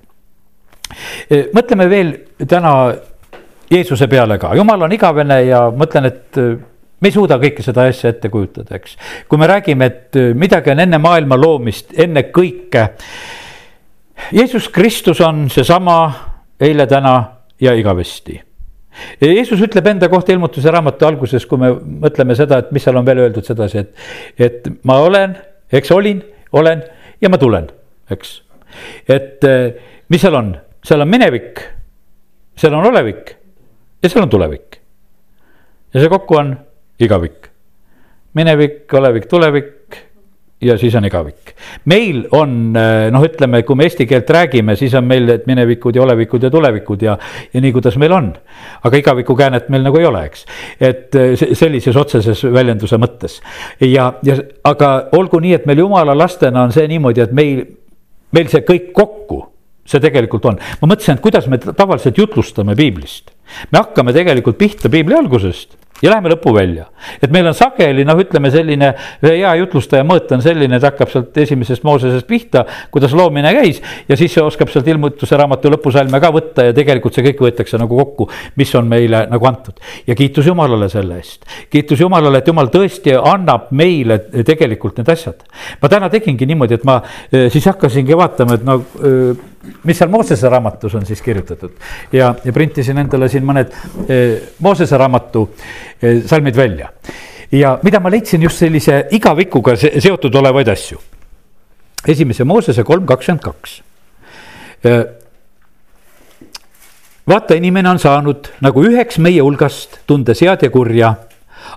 [1.29, 2.15] Eh, mõtleme veel
[2.47, 2.93] täna
[3.69, 6.37] Jeesuse peale ka, jumal on igavene ja mõtlen, et
[6.99, 8.97] me ei suuda kõike seda asja ette kujutada, eks.
[9.29, 12.89] kui me räägime, et äh, midagi on enne maailma loomist, enne kõike.
[14.35, 15.97] Jeesus Kristus on seesama
[16.59, 17.15] eile, täna
[17.61, 18.39] ja igavesti.
[19.21, 21.71] Jeesus ütleb enda kohta ilmutuse raamatu alguses, kui me
[22.03, 23.93] mõtleme seda, et mis seal on veel öeldud sedasi, et,
[24.35, 25.37] et ma olen,
[25.71, 26.19] eks olin,
[26.51, 26.83] olen
[27.21, 27.69] ja ma tulen,
[28.11, 28.39] eks.
[29.07, 29.69] et äh,
[30.11, 30.51] mis seal on,
[30.83, 31.61] seal on minevik,
[32.59, 33.37] seal on olevik
[34.03, 34.81] ja seal on tulevik.
[35.93, 36.57] ja see kokku on
[36.99, 37.49] igavik.
[38.33, 39.97] minevik, olevik, tulevik
[40.61, 41.55] ja siis on igavik.
[41.85, 42.73] meil on
[43.11, 46.51] noh, ütleme, kui me eesti keelt räägime, siis on meil need minevikud ja olevikud ja
[46.51, 47.17] tulevikud ja,
[47.53, 48.33] ja nii, kuidas meil on.
[48.83, 50.45] aga igaviku käänet meil nagu ei ole, eks.
[50.79, 51.15] et
[51.53, 53.39] sellises otseses väljenduse mõttes
[53.79, 57.63] ja, ja aga olgu nii, et meil jumala lastena on see niimoodi, et meil,
[58.35, 59.45] meil see kõik kokku
[59.89, 63.31] see tegelikult on, ma mõtlesin, et kuidas me tavaliselt jutlustame piiblist.
[63.71, 66.85] me hakkame tegelikult pihta piibli algusest ja läheme lõppu välja.
[67.21, 71.37] et meil on sageli noh, ütleme selline hea jutlustaja mõõt on selline, et hakkab sealt
[71.37, 73.81] esimesest Moosesest pihta, kuidas loomine käis.
[74.09, 77.99] ja siis oskab sealt ilmutuse raamatu lõpusalme ka võtta ja tegelikult see kõik võetakse nagu
[77.99, 79.79] kokku, mis on meile nagu antud.
[80.07, 81.45] ja kiitus Jumalale selle eest.
[81.69, 85.43] kiitus Jumalale, et Jumal tõesti annab meile tegelikult need asjad.
[85.81, 89.47] ma täna tegingi niimoodi, et ma eh, siis hakkasingi vaatama, et no eh,
[89.83, 91.71] mis seal Moosese raamatus on siis kirjutatud
[92.11, 93.73] ja, ja printisin endale siin mõned
[94.07, 95.45] eh, Moosese raamatu
[96.25, 96.89] salmid välja.
[97.51, 100.99] ja mida ma leidsin just sellise igavikuga seotud olevaid asju.
[102.07, 103.81] esimese Moosese kolm kakskümmend kaks.
[104.83, 105.05] Eh,
[107.27, 111.15] vaata, inimene on saanud nagu üheks meie hulgast, tundes head ja kurja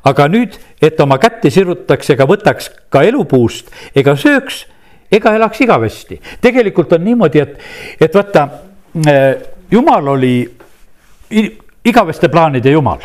[0.05, 4.65] aga nüüd, et oma kätte sirutaks ega võtaks ka elupuust ega sööks
[5.13, 6.21] ega elaks igavesti.
[6.41, 7.59] tegelikult on niimoodi, et,
[8.01, 8.49] et vaata,
[9.07, 9.35] äh,
[9.71, 10.35] jumal oli
[11.85, 13.01] igaveste plaanide jumal.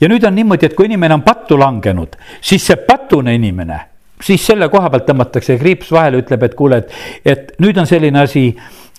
[0.00, 3.80] Ja nüüd on niimoodi, et kui inimene on pattu langenud, siis see patune inimene,
[4.22, 8.22] siis selle koha pealt tõmmatakse kriips vahele, ütleb, et kuule, et, et nüüd on selline
[8.22, 8.48] asi,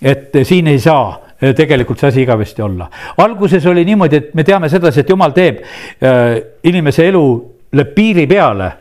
[0.02, 2.90] et siin ei saa äh, tegelikult see asi igavesti olla.
[3.24, 6.36] alguses oli niimoodi, et me teame sedasi, et jumal teeb äh,
[6.70, 8.72] inimese elule piiri peale.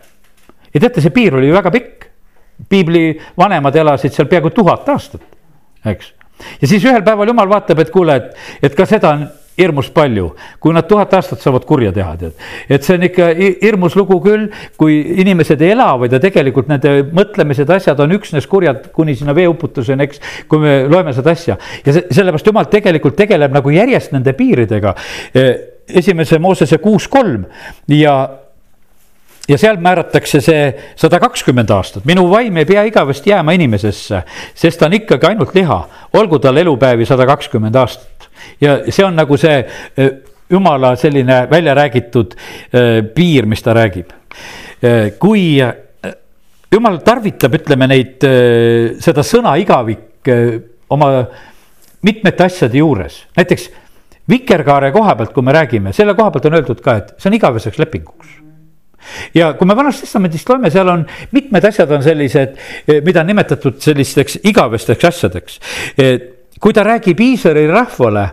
[0.74, 1.98] ja teate, see piir oli väga pikk
[2.70, 5.22] piibli vanemad elasid seal peaaegu tuhat aastat,
[5.86, 6.14] eks.
[6.62, 8.32] ja siis ühel päeval jumal vaatab, et kuule, et,
[8.64, 10.30] et ka seda on hirmus palju,
[10.62, 12.48] kui nad tuhat aastat saavad kurja teha, tead.
[12.70, 13.30] et see on ikka
[13.64, 18.90] hirmus lugu küll, kui inimesed ei ela, vaid tegelikult nende mõtlemised, asjad on üksnes kurjad
[18.96, 20.24] kuni sinna veeuputuseni, eks.
[20.50, 24.96] kui me loeme seda asja ja see, sellepärast jumal tegelikult tegeleb nagu järjest nende piiridega.
[25.88, 27.46] esimese Moosese kuus kolm
[27.88, 28.18] ja
[29.48, 30.68] ja seal määratakse see
[31.00, 34.22] sada kakskümmend aastat, minu vaim ei pea igavesti jääma inimesesse,
[34.56, 35.80] sest ta on ikkagi ainult liha,
[36.20, 38.30] olgu tal elupäevi sada kakskümmend aastat.
[38.62, 39.58] ja see on nagu see
[39.98, 40.10] e,
[40.50, 44.12] jumala selline välja räägitud e, piir, mis ta räägib.
[44.82, 45.58] E, kui
[46.72, 48.24] jumal tarvitab, ütleme neid,
[49.02, 50.28] seda sõna igavik
[50.92, 51.12] oma
[52.04, 53.70] mitmete asjade juures, näiteks
[54.30, 57.40] vikerkaare koha pealt, kui me räägime, selle koha pealt on öeldud ka, et see on
[57.40, 58.36] igaveseks lepinguks
[59.36, 63.32] ja kui me Vanast Testamendist loeme, seal on mitmed asjad on sellised, eh, mida on
[63.34, 65.60] nimetatud sellisteks igavesteks asjadeks
[66.60, 68.24] kui ta räägib Iisraeli rahvale,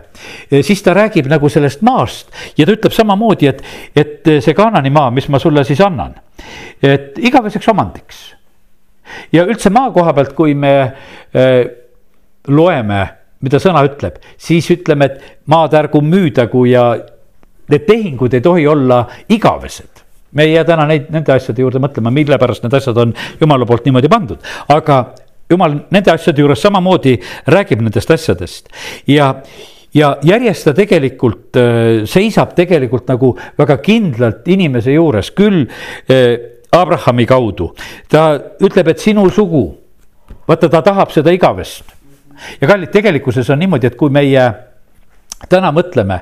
[0.51, 3.61] eh, siis ta räägib nagu sellest maast ja ta ütleb samamoodi, et,
[3.95, 6.15] et see Kaanani maa, mis ma sulle siis annan,
[6.81, 8.23] et igaveseks omandiks.
[9.31, 11.65] ja üldse maa koha pealt, kui me äh,
[12.47, 13.01] loeme,
[13.45, 16.87] mida sõna ütleb, siis ütleme, et maad ärgu müüdagu ja
[17.69, 19.94] need tehingud ei tohi olla igavesed
[20.35, 23.67] me ei jää täna neid, nende asjade juurde mõtlema, mille pärast need asjad on jumala
[23.67, 24.99] poolt niimoodi pandud, aga
[25.49, 27.15] jumal nende asjade juures samamoodi
[27.53, 28.69] räägib nendest asjadest
[29.07, 29.33] ja
[29.95, 36.35] ja järjest ta tegelikult äh, seisab tegelikult nagu väga kindlalt inimese juures, küll äh,
[36.75, 37.69] Abrahami kaudu.
[38.11, 39.63] ta ütleb, et sinu sugu,
[40.47, 41.85] vaata, ta tahab seda igavest.
[42.61, 44.49] ja kallid, tegelikkuses on niimoodi, et kui meie
[45.49, 46.19] täna mõtleme,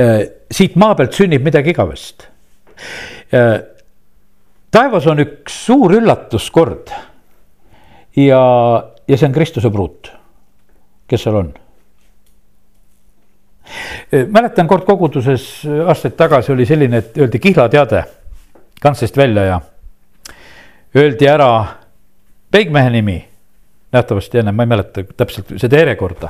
[0.00, 0.18] äh,
[0.50, 2.30] siit maa pealt sünnib midagi igavest
[4.70, 6.92] taevas on üks suur üllatuskord.
[8.16, 8.42] ja,
[9.08, 10.12] ja see on Kristuse pruut,
[11.08, 11.52] kes seal on.
[14.30, 18.04] mäletan kord koguduses aastaid tagasi oli selline, et öeldi kihlateade
[18.80, 19.60] kantslist välja ja
[20.96, 21.66] öeldi ära
[22.50, 23.26] peigmehe nimi.
[23.92, 26.28] nähtavasti ennem, ma ei mäleta täpselt seda järjekorda.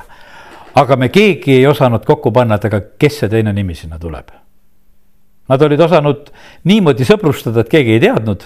[0.75, 4.40] aga me keegi ei osanud kokku panna, et aga kes see teine nimi sinna tuleb
[5.51, 6.29] Nad olid osanud
[6.71, 8.45] niimoodi sõbrustada, et keegi ei teadnud.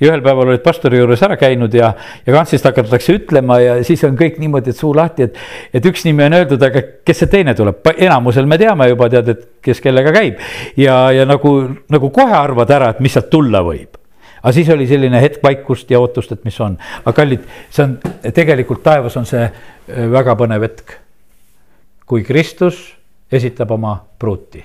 [0.00, 1.90] ja ühel päeval olid pastori juures ära käinud ja,
[2.26, 5.36] ja kantslist hakatakse ütlema ja siis on kõik niimoodi, et suu lahti, et.
[5.74, 9.28] et üks nimi on öeldud, aga kes see teine tuleb, enamusel me teame juba tead,
[9.34, 10.40] et kes kellega käib.
[10.80, 11.52] ja, ja nagu,
[11.92, 14.00] nagu kohe arvad ära, et mis sealt tulla võib
[14.46, 17.96] aga siis oli selline hetk vaikust ja ootust, et mis on, aga kallid, see on
[18.36, 20.96] tegelikult taevas on see äh, väga põnev hetk.
[22.06, 22.78] kui Kristus
[23.32, 24.62] esitab oma pruuti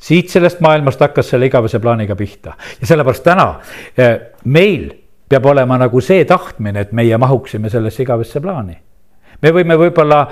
[0.00, 3.48] siit sellest maailmast hakkas selle igavese plaaniga pihta ja sellepärast täna
[3.96, 4.90] eh, meil
[5.30, 8.78] peab olema nagu see tahtmine, et meie mahuksime sellesse igavesse plaani.
[9.42, 10.24] me võime võib-olla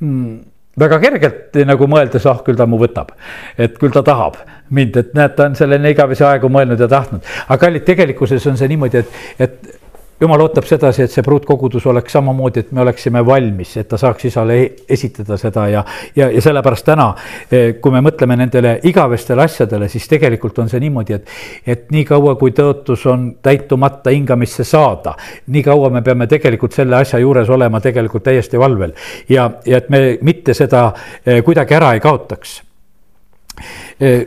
[0.00, 0.36] mm,
[0.78, 3.10] väga kergelt nagu mõeldes, ah küll ta mu võtab,
[3.58, 4.38] et küll ta tahab
[4.74, 7.24] mind, et näed, ta on selleni igavese aegu mõelnud ja tahtnud.
[7.48, 9.80] aga kallid, tegelikkuses on see niimoodi, et, et
[10.24, 14.28] jumal ootab sedasi, et see pruutkogudus oleks samamoodi, et me oleksime valmis, et ta saaks
[14.30, 15.84] isale e-, esitada seda ja,
[16.16, 17.10] ja, ja sellepärast täna,
[17.50, 21.34] eh, kui me mõtleme nendele igavestele asjadele, siis tegelikult on see niimoodi, et,
[21.76, 25.14] et niikaua, kui tõotus on täitumata hingamisse saada,
[25.46, 28.94] nii kaua me peame tegelikult selle asja juures olema tegelikult täiesti valvel
[29.28, 30.86] ja, ja et me mitte seda
[31.24, 32.56] eh, kuidagi ära ei kaotaks
[34.00, 34.26] eh,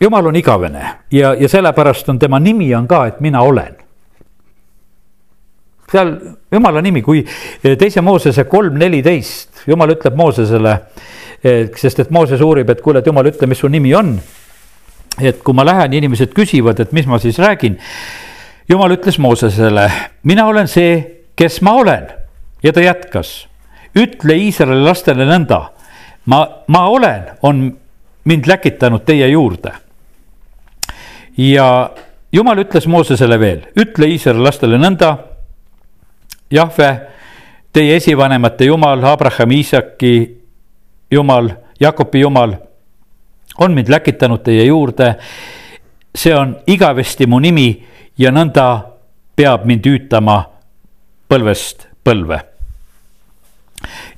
[0.00, 3.85] jumal on igavene ja, ja sellepärast on tema nimi on ka, et mina olen.
[5.90, 6.12] Seal
[6.52, 7.22] jumala nimi, kui
[7.62, 10.74] teise Moosese kolm neliteist, jumal ütleb Moosesele,
[11.76, 14.16] sest et Mooses uurib, et kuule, et jumal, ütle, mis su nimi on.
[15.16, 17.78] et kui ma lähen, inimesed küsivad, et mis ma siis räägin.
[18.68, 19.90] jumal ütles Moosesele,
[20.22, 21.00] mina olen see,
[21.36, 22.08] kes ma olen
[22.62, 23.46] ja ta jätkas,
[23.96, 25.60] ütle Iisraeli lastele nõnda,
[26.26, 27.66] ma, ma olen, on
[28.24, 29.72] mind läkitanud teie juurde
[31.36, 31.90] ja
[32.32, 35.16] jumal ütles Moosesele veel, ütle Iisraeli lastele nõnda.
[36.50, 37.00] Jahve,
[37.72, 40.14] teie esivanemate jumal, Abrahami, Iisaki
[41.10, 42.54] jumal, Jakobi jumal
[43.58, 45.16] on mind läkitanud teie juurde.
[46.16, 47.86] see on igavesti mu nimi
[48.18, 48.80] ja nõnda
[49.36, 50.44] peab mind hüütama
[51.28, 52.40] põlvest põlve.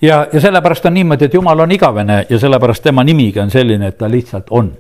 [0.03, 3.87] ja, ja sellepärast on niimoodi, et jumal on igavene ja sellepärast tema nimigi on selline,
[3.87, 4.77] et ta lihtsalt on.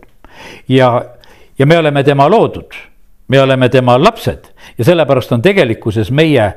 [0.68, 1.04] ja
[1.58, 2.74] ja me oleme tema loodud,
[3.28, 4.44] me oleme tema lapsed
[4.78, 6.52] ja sellepärast on tegelikkuses meie,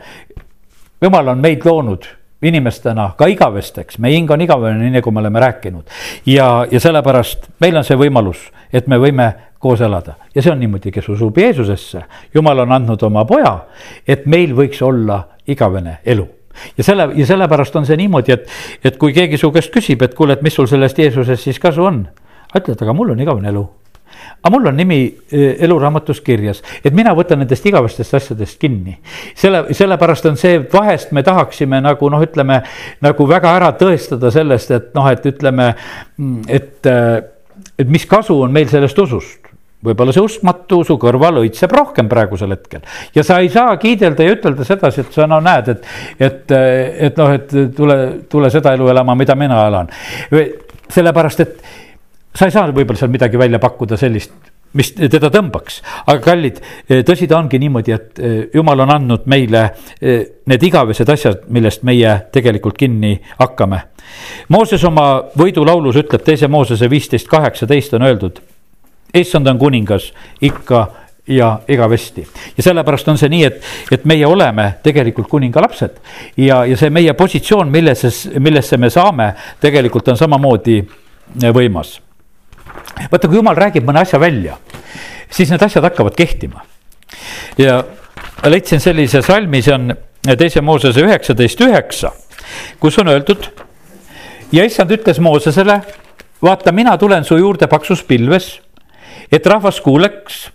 [1.01, 2.07] jumal on meid loonud
[2.41, 5.83] inimestena ka igavesteks, meie hing on igavene, nii nagu me oleme rääkinud.
[6.25, 10.59] ja, ja sellepärast meil on see võimalus, et me võime koos elada ja see on
[10.59, 12.03] niimoodi, kes usub Jeesusesse.
[12.33, 13.57] jumal on andnud oma poja,
[14.07, 16.27] et meil võiks olla igavene elu
[16.77, 18.49] ja selle ja sellepärast on see niimoodi, et,
[18.83, 21.85] et kui keegi su käest küsib, et kuule, et mis sul sellest Jeesusest siis kasu
[21.85, 22.07] on.
[22.57, 23.67] ütled, aga mul on igavene elu
[24.41, 24.99] aga mul on nimi
[25.31, 28.97] eh, eluraamatus kirjas, et mina võtan nendest igavestest asjadest kinni.
[29.35, 32.61] selle, sellepärast on see, vahest me tahaksime nagu noh, ütleme
[33.01, 35.73] nagu väga ära tõestada sellest, et noh, et ütleme,
[36.47, 37.21] et, eh,
[37.77, 42.53] et mis kasu on meil sellest usust võib-olla see uskmatu usu kõrval õitseb rohkem praegusel
[42.53, 42.81] hetkel.
[43.15, 45.87] ja sa ei saa kiidelda ja ütelda sedasi, et sa no näed, et,
[46.19, 46.57] et,
[47.09, 47.97] et noh, et tule,
[48.29, 49.89] tule seda elu elama, mida mina elan.
[50.91, 51.57] sellepärast, et
[52.35, 54.33] sa ei saa võib-olla seal midagi välja pakkuda sellist,
[54.77, 56.61] mis teda tõmbaks, aga kallid,
[57.07, 59.65] tõsi ta ongi niimoodi, et eh, jumal on andnud meile
[59.99, 63.81] eh, need igavesed asjad, millest meie tegelikult kinni hakkame.
[64.55, 68.41] Mooses oma võidulaulus ütleb teise Moosese viisteist kaheksateist on öeldud.
[69.13, 70.87] issand on kuningas ikka
[71.27, 75.99] ja igavesti ja sellepärast on see nii, et, et meie oleme tegelikult kuninga lapsed
[76.37, 80.79] ja, ja see meie positsioon, millesse, millesse me saame, tegelikult on samamoodi
[81.53, 81.99] võimas
[83.11, 84.57] vaata, kui jumal räägib mõne asja välja,
[85.31, 86.65] siis need asjad hakkavad kehtima.
[87.57, 87.83] ja
[88.43, 89.93] leidsin sellise salmi, see on
[90.37, 92.11] teise Moosese üheksateist üheksa,
[92.79, 93.49] kus on öeldud.
[94.51, 95.81] ja issand ütles Moosesele,
[96.41, 98.59] vaata, mina tulen su juurde paksus pilves,
[99.31, 100.49] et rahvas kuuleks,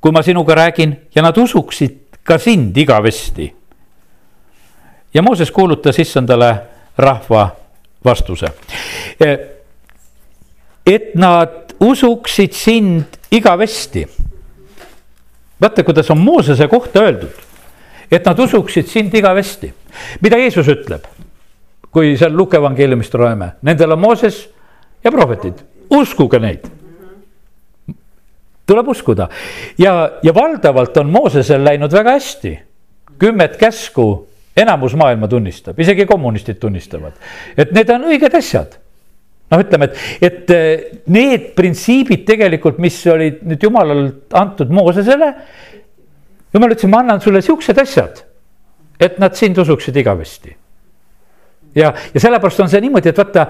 [0.00, 3.54] kui ma sinuga räägin ja nad usuksid ka sind igavesti.
[5.14, 6.56] ja Mooses kuulutas issandale
[6.98, 7.48] rahva
[8.04, 8.46] vastuse
[10.86, 14.06] et nad usuksid sind igavesti.
[15.60, 17.34] vaata, kuidas on Moosese kohta öeldud,
[18.12, 19.74] et nad usuksid sind igavesti.
[20.20, 21.04] mida Jeesus ütleb,
[21.90, 24.48] kui seal Luke evangeeliumist loeme, nendel on Mooses
[25.04, 26.70] ja prohvetid, uskuge neid
[28.66, 29.28] tuleb uskuda
[29.78, 32.58] ja, ja valdavalt on Moosesel läinud väga hästi.
[33.18, 37.12] kümmet käsku enamus maailma tunnistab, isegi kommunistid tunnistavad,
[37.56, 38.78] et need on õiged asjad
[39.52, 45.32] noh, ütleme, et, et eh, need printsiibid tegelikult, mis olid nüüd jumalalt antud Moosesele.
[46.54, 48.22] jumal ütles, ma annan sulle siuksed asjad,
[49.00, 50.56] et nad sind usuksid igavesti.
[51.74, 53.48] ja, ja sellepärast on see niimoodi, et vaata,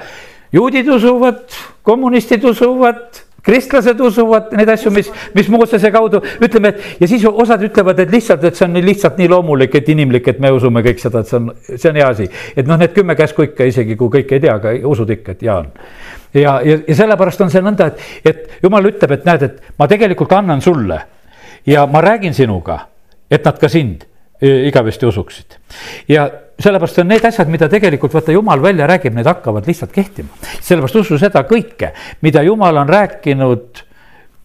[0.52, 1.44] juudid usuvad,
[1.83, 7.62] kommunistid usuvad kristlased usuvad neid asju, mis, mis Moosese kaudu ütleme, et ja siis osad
[7.66, 11.02] ütlevad, et lihtsalt, et see on lihtsalt nii loomulik, et inimlik, et me usume kõik
[11.02, 12.28] seda, et see on, see on hea asi.
[12.57, 15.44] et noh, need kümme käsku ikka, isegi kui kõike ei tea, aga usud ikka, et
[15.44, 15.68] hea on.
[16.35, 19.88] ja, ja, ja sellepärast on see nõnda, et, et jumal ütleb, et näed, et ma
[19.90, 21.02] tegelikult annan sulle
[21.66, 22.80] ja ma räägin sinuga,
[23.30, 24.09] et nad ka sind
[24.44, 25.61] igavesti usuksid.
[26.09, 26.28] ja
[26.60, 30.28] sellepärast on need asjad, mida tegelikult vaata jumal välja räägib, need hakkavad lihtsalt kehtima.
[30.60, 33.82] sellepärast usu seda kõike, mida jumal on rääkinud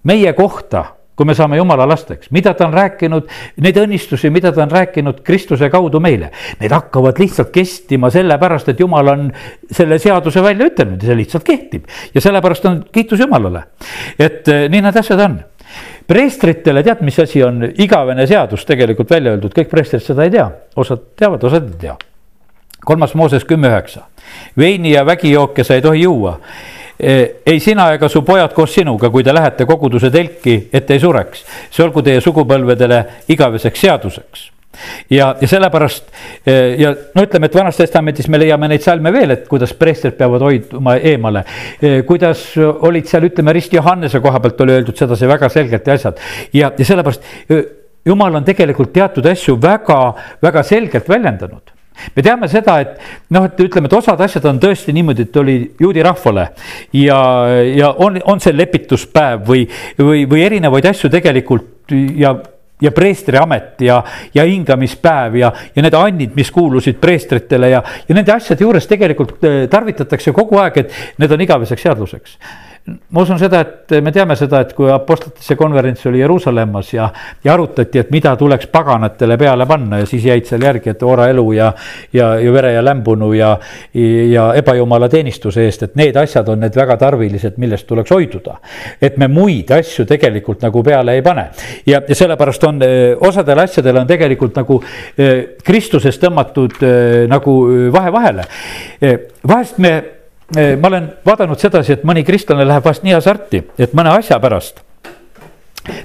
[0.10, 0.86] meie kohta,
[1.20, 3.28] kui me saame jumala lasteks, mida ta on rääkinud,
[3.60, 6.32] neid õnnistusi, mida ta on rääkinud Kristuse kaudu meile.
[6.62, 9.26] Need hakkavad lihtsalt kestima sellepärast, et jumal on
[9.68, 11.92] selle seaduse välja ütelnud ja see lihtsalt kehtib.
[12.14, 13.66] ja sellepärast on kiitus Jumalale,
[14.18, 15.42] et eh, nii need asjad on
[16.10, 20.48] preestritele tead, mis asi on igavene seadus tegelikult välja öeldud, kõik preestrid seda ei tea,
[20.82, 21.96] osad teavad, osad ei tea.
[22.86, 24.06] kolmas Mooses kümme üheksa,
[24.58, 26.40] veini ja vägijooke sa ei tohi juua.
[27.00, 31.00] E, ei sina ega su pojad koos sinuga, kui te lähete koguduse telki, et ei
[31.00, 34.50] sureks, see olgu teie sugupõlvedele igaveseks seaduseks
[35.10, 36.12] ja, ja sellepärast
[36.80, 40.46] ja no ütleme, et Vanas Testamendis me leiame neid salme veel, et kuidas preestrid peavad
[40.46, 41.44] hoiduma eemale.
[42.08, 46.22] kuidas olid seal, ütleme, Rist Johannese koha pealt oli öeldud sedasi väga selgelt ja asjad
[46.54, 47.26] ja, ja sellepärast
[48.06, 51.76] jumal on tegelikult teatud asju väga-väga selgelt väljendanud
[52.16, 55.58] me teame seda, et noh, et ütleme, et osad asjad on tõesti niimoodi, et oli
[55.82, 56.46] juudi rahvale
[56.96, 57.20] ja,
[57.66, 59.66] ja on, on see lepituspäev või,
[60.00, 62.36] või, või erinevaid asju tegelikult ja
[62.82, 64.00] ja preestri amet ja,
[64.34, 69.44] ja hingamispäev ja, ja need annid, mis kuulusid preestritele ja, ja nende asjade juures tegelikult
[69.44, 72.40] eh, tarvitatakse kogu aeg, et need on igaveseks seaduseks
[73.10, 77.10] ma usun seda, et me teame seda, et kui Apostlitesse konverents oli Jeruusalemmas ja,
[77.44, 81.46] ja arutati, et mida tuleks paganatele peale panna ja siis jäid seal järgi, et oraelu
[81.54, 81.72] ja,
[82.14, 83.54] ja, ja vere ja lämbunu ja,
[84.32, 88.60] ja ebajumala teenistuse eest, et need asjad on need väga tarvilised, millest tuleks hoiduda.
[89.02, 91.50] et me muid asju tegelikult nagu peale ei pane
[91.86, 92.80] ja, ja sellepärast on
[93.28, 94.82] osadel asjadel on tegelikult nagu
[95.66, 96.80] Kristusest tõmmatud
[97.30, 97.58] nagu
[97.92, 98.48] vahe vahele.
[99.48, 100.19] vahest me
[100.56, 104.82] ma olen vaadanud sedasi, et mõni kristlane läheb vast nii hasarti, et mõne asja pärast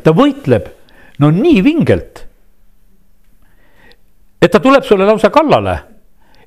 [0.04, 0.68] ta võitleb
[1.22, 2.24] no nii vingelt.
[4.40, 5.78] et ta tuleb sulle lausa kallale,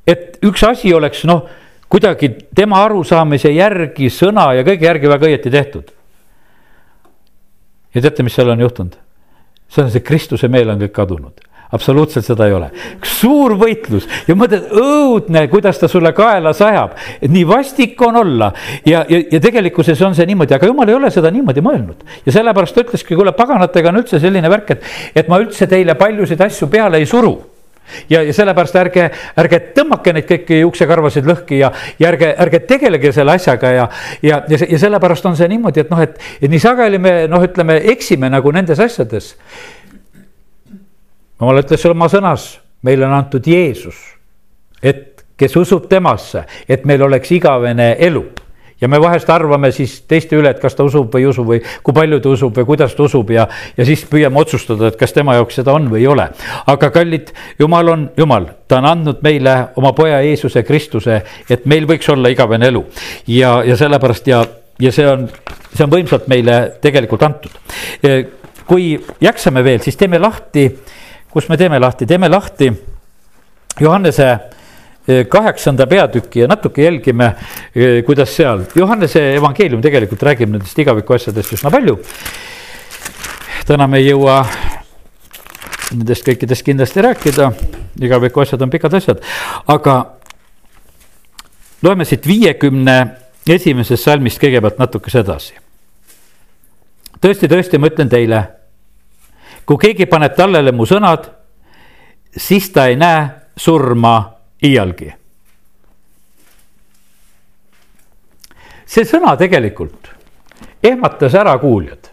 [0.05, 1.47] et üks asi oleks noh,
[1.89, 5.91] kuidagi tema arusaamise järgi, sõna ja kõige järgi väga õieti tehtud.
[7.95, 8.97] ja teate, mis seal on juhtunud?
[9.67, 11.41] see on see Kristuse meel on kõik kadunud
[11.71, 12.69] absoluutselt seda ei ole.
[13.03, 18.51] suur võitlus ja mõtled, õudne, kuidas ta sulle kaela sajab, et nii vastik on olla
[18.85, 22.07] ja, ja, ja tegelikkuses on see niimoodi, aga jumal ei ole seda niimoodi mõelnud.
[22.25, 25.97] ja sellepärast ta ütleski, kuule, paganatega on üldse selline värk, et, et ma üldse teile
[25.99, 27.35] paljusid asju peale ei suru
[28.09, 29.07] ja, ja sellepärast ärge,
[29.39, 33.87] ärge tõmmake neid kõiki juuksekarvasid lõhki ja, ja ärge, ärge tegelege selle asjaga ja,
[34.21, 37.43] ja, ja, ja sellepärast on see niimoodi, et noh, et, et nii sageli me noh,
[37.43, 39.33] ütleme, eksime nagu nendes asjades
[41.39, 43.97] jumal ütles oma sõnas, meile on antud Jeesus,
[44.81, 48.25] et kes usub temasse, et meil oleks igavene elu
[48.81, 51.59] ja me vahest arvame siis teiste üle, et kas ta usub või ei usu või
[51.83, 55.13] kui palju ta usub või kuidas ta usub ja, ja siis püüame otsustada, et kas
[55.15, 56.27] tema jaoks seda on või ei ole.
[56.73, 61.89] aga kallid, jumal on jumal, ta on andnud meile oma poja Jeesuse Kristuse, et meil
[61.89, 62.83] võiks olla igavene elu
[63.33, 64.43] ja, ja sellepärast ja,
[64.79, 65.25] ja see on,
[65.73, 67.57] see on võimsalt meile tegelikult antud.
[68.67, 70.67] kui jaksame veel, siis teeme lahti
[71.31, 72.71] kus me teeme lahti, teeme lahti
[73.79, 74.27] Johannese
[75.07, 77.35] eh, kaheksanda peatüki ja natuke jälgime,
[77.75, 81.99] eh, kuidas seal, Johannese evangeelium tegelikult räägib nendest igaviku asjadest üsna palju.
[83.67, 84.45] täna me ei jõua
[85.91, 87.51] nendest kõikidest kindlasti rääkida,
[88.01, 89.21] igaviku asjad on pikad asjad,
[89.67, 89.95] aga
[91.83, 92.97] loeme siit viiekümne
[93.47, 95.53] esimesest salmist kõigepealt natukese edasi.
[97.21, 98.43] tõesti, tõesti, ma ütlen teile
[99.67, 101.27] kui keegi paneb tallele mu sõnad,
[102.31, 104.17] siis ta ei näe surma
[104.63, 105.13] iialgi.
[108.87, 110.07] see sõna tegelikult
[110.83, 112.07] ehmatas ära kuuljad.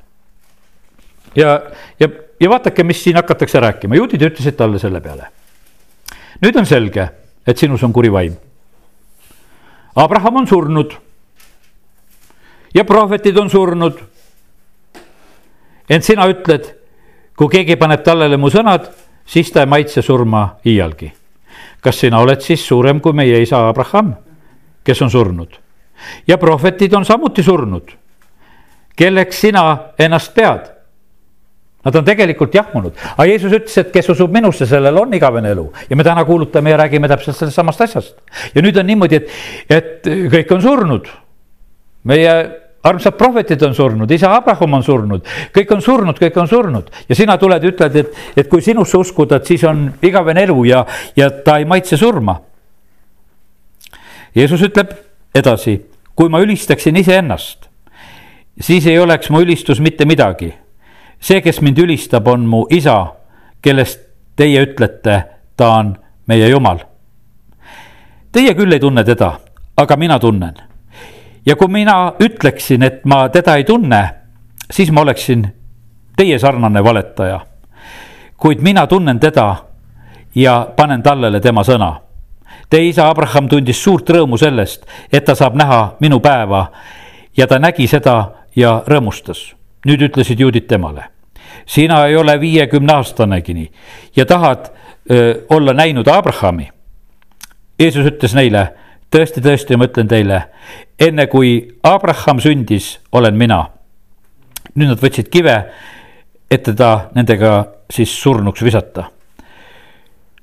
[1.37, 1.61] ja,
[2.01, 2.09] ja,
[2.41, 5.31] ja vaadake, mis siin hakatakse rääkima, juudid ütlesid talle selle peale.
[6.43, 7.09] nüüd on selge,
[7.47, 8.35] et sinus on kuri vaim.
[9.95, 10.97] Abraham on surnud
[12.75, 14.01] ja prohvetid on surnud.
[15.89, 16.84] ent sina ütled
[17.37, 18.89] kui keegi paneb tallele mu sõnad,
[19.27, 21.13] siis ta ei maitse surma iialgi.
[21.85, 24.15] kas sina oled siis suurem kui meie isa Abraham,
[24.85, 25.59] kes on surnud?
[26.27, 27.91] ja prohvetid on samuti surnud.
[28.97, 30.71] kelleks sina ennast pead?
[31.85, 35.67] Nad on tegelikult jahmunud, aga Jeesus ütles, et kes usub minusse, sellel on igavene elu
[35.91, 38.17] ja me täna kuulutame ja räägime täpselt sellest samast asjast.
[38.55, 39.29] ja nüüd on niimoodi, et,
[39.69, 41.11] et kõik on surnud.
[42.05, 46.91] meie armsad prohvetid on surnud, isa Abraham on surnud, kõik on surnud, kõik on surnud
[47.09, 50.65] ja sina tuled ja ütled, et, et kui sinusse uskuda, et siis on igavene elu
[50.69, 50.85] ja,
[51.17, 52.37] ja ta ei maitse surma.
[54.35, 54.93] Jeesus ütleb
[55.35, 55.79] edasi,
[56.15, 57.71] kui ma ülistaksin iseennast,
[58.61, 60.53] siis ei oleks mu ülistus mitte midagi.
[61.25, 63.15] see, kes mind ülistab, on mu isa,
[63.63, 64.01] kellest
[64.37, 65.23] teie ütlete,
[65.57, 65.95] ta on
[66.29, 66.85] meie Jumal.
[68.33, 69.31] Teie küll ei tunne teda,
[69.77, 70.74] aga mina tunnen
[71.47, 74.09] ja kui mina ütleksin, et ma teda ei tunne,
[74.71, 75.47] siis ma oleksin
[76.17, 77.41] teie sarnane valetaja.
[78.37, 79.57] kuid mina tunnen teda
[80.35, 82.01] ja panen tallele tema sõna.
[82.71, 86.67] Teie isa Abraham tundis suurt rõõmu sellest, et ta saab näha minu päeva
[87.37, 89.55] ja ta nägi seda ja rõõmustas.
[89.87, 91.05] nüüd ütlesid juudid temale,
[91.67, 93.71] sina ei ole viiekümne aastanegi
[94.17, 94.71] ja tahad
[95.11, 96.71] öö, olla näinud Abrahami.
[97.79, 98.69] Jeesus ütles neile
[99.15, 100.41] tõesti, tõesti, ma ütlen teile,
[100.99, 101.57] enne kui
[101.87, 103.63] Abraham sündis, olen mina.
[104.75, 105.55] nüüd nad võtsid kive,
[106.51, 109.11] et teda nendega siis surnuks visata.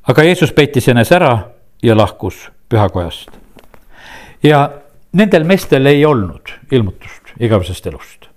[0.07, 1.33] aga Jeesus peitis enese ära
[1.83, 3.29] ja lahkus pühakojast.
[4.43, 4.69] ja
[5.13, 8.29] nendel meestel ei olnud ilmutust igavesest elust.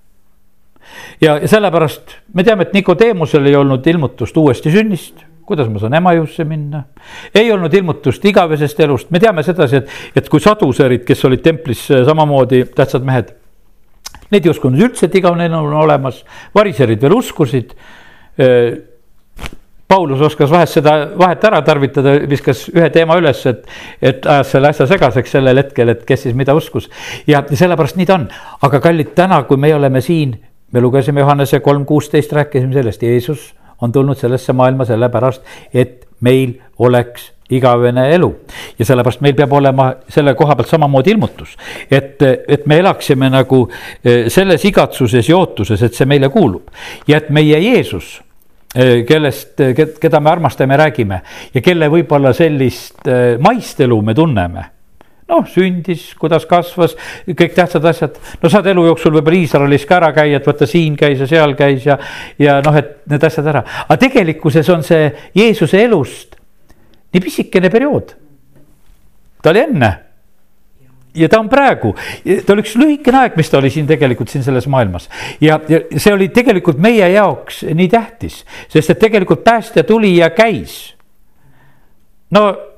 [1.20, 5.96] ja, ja sellepärast me teame, et Nikodeemusel ei olnud ilmutust uuesti sünnist kuidas ma saan
[5.98, 6.84] Emajõusse minna.
[7.34, 11.86] ei olnud ilmutust igavesest elust, me teame sedasi, et, et kui saduserid, kes olid templis
[11.88, 13.34] samamoodi tähtsad mehed.
[14.32, 16.22] Need ei uskunud üldse, et igavene elu on olemas,
[16.54, 17.74] variserid veel uskusid.
[19.88, 23.66] Paulus oskas vahest seda vahet ära tarvitada, viskas ühe teema üles, et,
[24.02, 26.88] et ajas selle asja segaseks sellel hetkel, et kes siis mida uskus.
[27.28, 28.24] ja sellepärast nii ta on,
[28.64, 30.38] aga kallid, täna, kui me oleme siin,
[30.72, 35.42] me lugesime Johannese kolm kuusteist, rääkisime sellest, Jeesus on tulnud sellesse maailma sellepärast,
[35.74, 38.30] et meil oleks igavene elu.
[38.78, 41.56] Ja sellepärast meil peab olema selle koha pealt samamoodi ilmutus,
[41.90, 46.70] et, et me elaksime nagu eh, selles igatsuses ja ootuses, et see meile kuulub.
[47.08, 48.16] Ja et meie Jeesus
[48.74, 49.60] eh, kellest,
[50.00, 51.20] keda me armastame, räägime
[51.54, 54.70] ja kelle võib-olla sellist eh, maist elu me tunneme
[55.28, 56.96] noh, sündis, kuidas kasvas,
[57.28, 58.18] kõik tähtsad asjad.
[58.42, 61.54] no saad elu jooksul võib-olla Iisraelis ka ära käia, et vaata siin käis ja seal
[61.58, 61.98] käis ja,
[62.38, 63.64] ja noh, et need asjad ära.
[63.86, 66.36] aga tegelikkuses on see Jeesuse elust
[67.14, 68.16] nii pisikene periood.
[69.42, 69.92] ta oli enne
[71.14, 74.44] ja ta on praegu, ta oli üks lühikene aeg, mis ta oli siin tegelikult siin
[74.44, 75.08] selles maailmas.
[75.40, 80.30] ja, ja see oli tegelikult meie jaoks nii tähtis, sest et tegelikult päästja tuli ja
[80.36, 80.94] käis.
[82.34, 82.73] no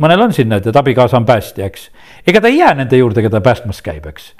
[0.00, 1.90] mõnel on siin need, et abikaasa on päästja, eks.
[2.26, 4.32] ega ta ei jää nende juurde, keda päästmas käib, eks.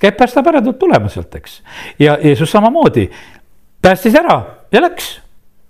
[0.00, 1.60] käib, päästab ära, tuleb tulema sealt, eks.
[2.02, 3.08] ja Jeesus samamoodi
[3.82, 4.40] päästis ära
[4.72, 5.20] ja läks.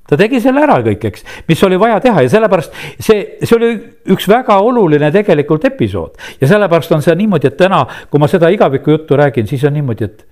[0.06, 3.70] ta tegi selle ära kõik, eks, mis oli vaja teha ja sellepärast see, see oli
[4.14, 6.14] üks väga oluline tegelikult episood.
[6.40, 9.74] ja sellepärast on see niimoodi, et täna, kui ma seda igaviku juttu räägin, siis on
[9.76, 10.26] niimoodi, et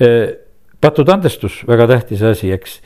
[0.00, 0.28] eh,
[0.80, 2.76] patud andestus, väga tähtis asi, eks.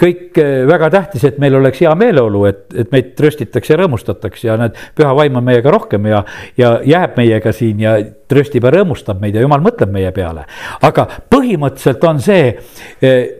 [0.00, 4.48] kõik eh, väga tähtis, et meil oleks hea meeleolu, et, et meid tröstitakse ja rõõmustatakse
[4.48, 6.22] ja need püha vaim on meiega rohkem ja,
[6.60, 7.98] ja jääb meiega siin ja
[8.30, 10.46] tröstib ja rõõmustab meid ja jumal mõtleb meie peale.
[10.86, 12.54] aga põhimõtteliselt on see
[13.02, 13.39] eh,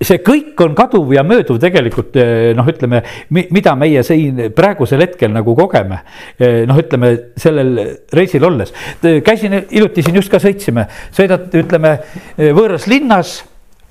[0.00, 5.32] see kõik on kaduv ja mööduv tegelikult eh, noh, ütleme, mida meie siin praegusel hetkel
[5.32, 6.02] nagu kogeme.
[6.38, 7.72] Eh, noh, ütleme sellel
[8.12, 10.86] reisil olles, käisin hiljuti siin just ka sõitsime,
[11.16, 11.96] sõidad, ütleme
[12.36, 13.38] võõras linnas,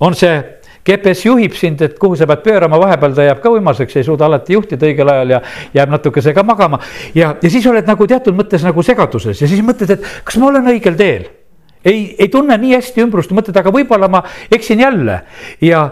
[0.00, 0.36] on see
[0.86, 4.28] GPS juhib sind, et kuhu sa pead pöörama, vahepeal ta jääb ka uimaseks, ei suuda
[4.28, 5.40] alati juhtida õigel ajal ja
[5.74, 6.78] jääb natukese ka magama.
[7.14, 10.52] ja, ja siis oled nagu teatud mõttes nagu segaduses ja siis mõtled, et kas ma
[10.52, 11.26] olen õigel teel
[11.86, 14.22] ei, ei tunne nii hästi ümbrust, mõtled, aga võib-olla ma
[14.52, 15.20] eksin jälle
[15.64, 15.84] ja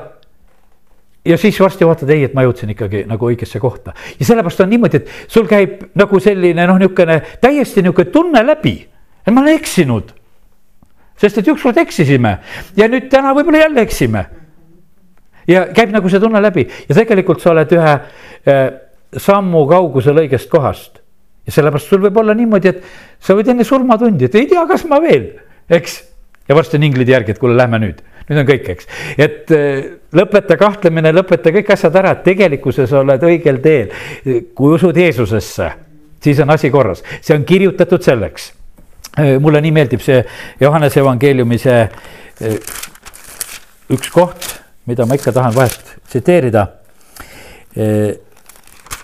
[1.24, 4.72] ja siis varsti vaatad, ei, et ma jõudsin ikkagi nagu õigesse kohta ja sellepärast on
[4.74, 8.76] niimoodi, et sul käib nagu selline noh, niisugune täiesti niisugune tunne läbi,
[9.24, 10.12] et ma olen eksinud.
[11.16, 12.38] sest et ükskord eksisime
[12.76, 14.26] ja nüüd täna võib-olla jälle eksime.
[15.49, 18.66] ja käib nagu see tunne läbi ja tegelikult sa oled ühe äh,
[19.16, 21.01] sammu kaugusel õigest kohast.
[21.47, 22.84] ja sellepärast sul võib olla niimoodi, et
[23.20, 25.30] sa võid enne surmatundi, et ei tea, kas ma veel,
[25.70, 26.02] eks.
[26.48, 28.88] ja varsti on inglid järgi, et kuule, lähme nüüd nüüd on kõik, eks,
[29.20, 29.86] et äh,
[30.16, 33.92] lõpeta kahtlemine, lõpeta kõik asjad ära, tegelikkuses oled õigel teel.
[34.56, 35.70] kui usud Jeesusesse,
[36.24, 38.52] siis on asi korras, see on kirjutatud selleks.
[39.18, 40.22] Äh, mulle nii meeldib see
[40.60, 42.56] Johannese evangeeliumi see äh,
[43.92, 44.48] üks koht,
[44.88, 46.66] mida ma ikka tahan vahest tsiteerida.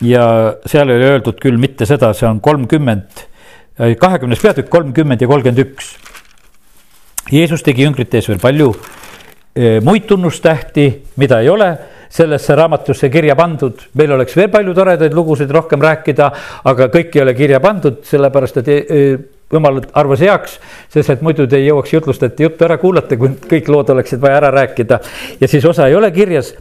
[0.00, 0.24] ja
[0.70, 3.24] seal oli öeldud küll mitte seda, see on kolmkümmend,
[3.98, 5.88] kahekümnes peatükk kolmkümmend ja kolmkümmend üks.
[7.30, 8.74] Jeesus tegi jüngrite ees veel palju
[9.54, 11.78] Eh, muid tunnustähti, mida ei ole
[12.08, 16.28] sellesse raamatusse kirja pandud, meil oleks veel palju toredaid lugusid rohkem rääkida,
[16.70, 19.16] aga kõik ei ole kirja pandud, sellepärast et eh,
[19.50, 20.54] jumal arvas heaks,
[20.94, 24.38] sest et muidu te ei jõuaks jutlustajate juttu ära kuulata, kui kõik lood oleksid vaja
[24.38, 25.00] ära rääkida.
[25.42, 26.54] Ja siis osa ei ole kirjas.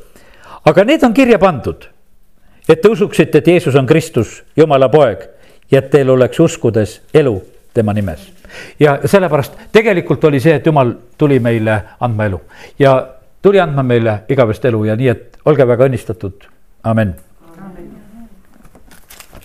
[0.66, 1.86] aga need on kirja pandud,
[2.68, 5.30] et te usuksite, et Jeesus on Kristus, Jumala poeg
[5.72, 7.38] ja et teil oleks uskudes elu
[7.74, 8.39] tema nimes
[8.80, 12.42] ja sellepärast tegelikult oli see, et jumal tuli meile andma elu.
[12.80, 13.00] Ja
[13.42, 16.48] tuli andma meile igavest elu ja nii, et olge väga õnnistatud,
[16.84, 17.16] amen